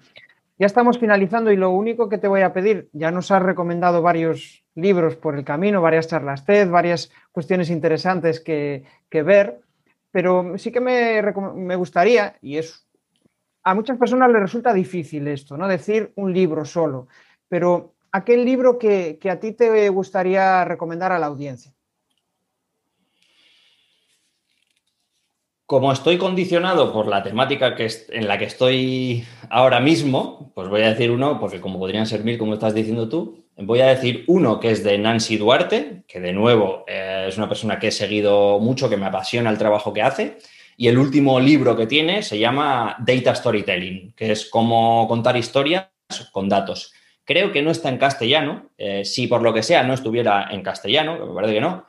[0.58, 4.02] Ya estamos finalizando y lo único que te voy a pedir, ya nos has recomendado
[4.02, 9.60] varios libros por el camino, varias charlas TED, varias cuestiones interesantes que, ver,
[10.12, 11.22] pero sí que me,
[11.56, 12.85] me, gustaría, y es,
[13.66, 15.68] a muchas personas les resulta difícil esto, ¿no?
[15.68, 17.08] Decir un libro solo,
[17.50, 21.74] pero aquel libro que, que a ti te gustaría recomendar a la audiencia.
[25.66, 30.84] Como estoy condicionado por la temática que en la que estoy ahora mismo, pues voy
[30.84, 34.26] a decir uno, porque como podrían ser mil, como estás diciendo tú, voy a decir
[34.28, 37.92] uno que es de Nancy Duarte, que de nuevo eh, es una persona que he
[37.92, 40.38] seguido mucho, que me apasiona el trabajo que hace.
[40.78, 45.88] Y el último libro que tiene se llama Data Storytelling, que es cómo contar historias
[46.32, 46.94] con datos.
[47.24, 48.70] Creo que no está en castellano.
[48.78, 51.86] Eh, si por lo que sea no estuviera en castellano, que me parece que no,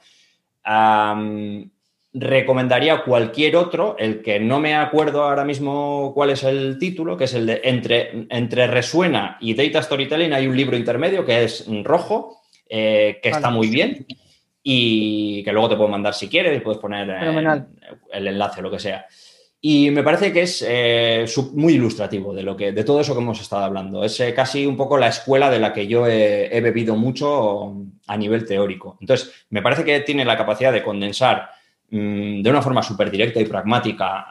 [2.19, 7.25] recomendaría cualquier otro, el que no me acuerdo ahora mismo cuál es el título, que
[7.25, 11.67] es el de entre, entre Resuena y Data Storytelling, hay un libro intermedio que es
[11.85, 14.07] rojo, eh, que está muy bien
[14.69, 17.09] y que luego te puedo mandar si quieres, puedes poner
[18.13, 19.07] el enlace o lo que sea.
[19.61, 23.21] Y me parece que es eh, muy ilustrativo de, lo que, de todo eso que
[23.21, 24.03] hemos estado hablando.
[24.03, 27.75] Es eh, casi un poco la escuela de la que yo he, he bebido mucho
[28.07, 28.99] a nivel teórico.
[29.01, 31.51] Entonces, me parece que tiene la capacidad de condensar
[31.89, 34.27] Mm, de una forma súper directa y pragmática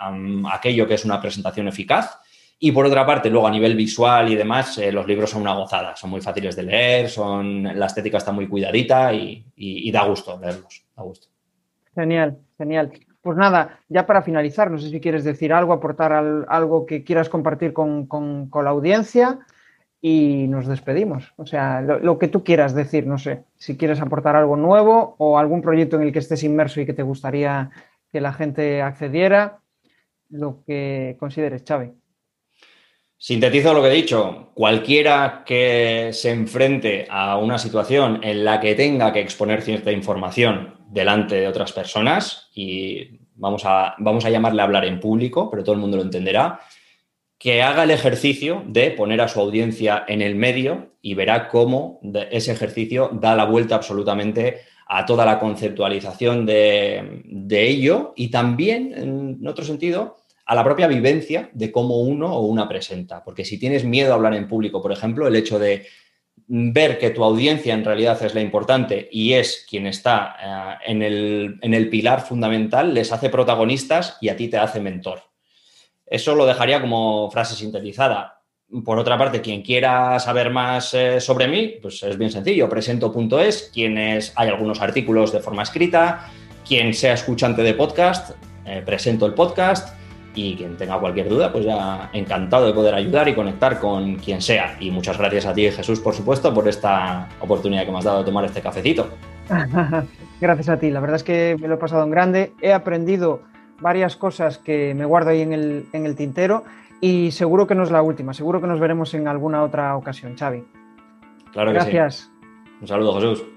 [0.51, 2.19] aquello que es una presentación eficaz.
[2.57, 5.53] Y por otra parte, luego a nivel visual y demás, eh, los libros son una
[5.53, 10.39] gozada, son muy fáciles de leer, son, la estética está muy cuidadita y, da gusto
[10.39, 11.27] leerlos, da gusto.
[11.93, 12.91] Genial, genial.
[13.21, 16.13] Pues nada, ya para finalizar, no sé si quieres decir algo, aportar
[16.47, 19.39] algo que quieras compartir con, con la audiencia
[20.07, 21.33] y nos despedimos.
[21.35, 25.39] O sea, lo, que tú quieras decir, no sé, si quieres aportar algo nuevo o
[25.39, 27.71] algún proyecto en el que estés inmerso y que te gustaría
[28.11, 29.61] que la gente accediera,
[30.29, 31.89] lo que consideres, Chávez.
[33.17, 34.51] Sintetizo lo que he dicho.
[34.53, 40.75] Cualquiera que se enfrente a una situación en la que tenga que exponer cierta información
[40.89, 45.63] delante de otras personas, y vamos a, vamos a llamarle a hablar en público, pero
[45.63, 46.59] todo el mundo lo entenderá,
[47.37, 51.99] que haga el ejercicio de poner a su audiencia en el medio y verá cómo
[52.31, 59.47] ese ejercicio da la vuelta absolutamente a toda la conceptualización de, ello y también, en
[59.47, 63.23] otro sentido, a la propia vivencia de cómo uno o una presenta.
[63.23, 65.85] Porque si tienes miedo a hablar en público, por ejemplo, el hecho de
[66.47, 70.35] ver que tu audiencia en realidad es la importante y es quien está
[70.85, 74.79] eh, en, el, en el pilar fundamental, les hace protagonistas y a ti te hace
[74.79, 75.21] mentor.
[76.05, 78.43] Eso lo dejaría como frase sintetizada.
[78.83, 83.71] Por otra parte, quien quiera saber más eh, sobre mí, pues es bien sencillo, presento.es,
[83.73, 86.29] quienes hay algunos artículos de forma escrita,
[86.67, 88.35] quien sea escuchante de podcast,
[88.65, 89.95] eh, presento el podcast
[90.35, 94.41] y quien tenga cualquier duda, pues ya encantado de poder ayudar y conectar con quien
[94.41, 94.75] sea.
[94.79, 98.19] Y muchas gracias a ti, Jesús, por supuesto, por esta oportunidad que me has dado
[98.19, 99.07] de tomar este cafecito.
[100.41, 103.41] gracias a ti, la verdad es que me lo he pasado en grande, he aprendido
[103.79, 106.63] varias cosas que me guardo ahí en el, en el tintero
[106.99, 110.35] y seguro que no es la última, seguro que nos veremos en alguna otra ocasión,
[110.37, 110.63] Xavi.
[111.51, 112.31] Claro que Gracias.
[112.81, 113.54] Un saludo, Jesús.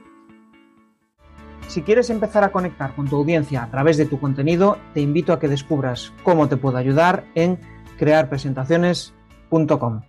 [1.69, 5.35] Si quieres empezar a conectar con tu audiencia a través de tu contenido, te invito
[5.35, 7.59] a que descubras cómo te puedo ayudar en
[7.99, 10.01] crearpresentaciones.com.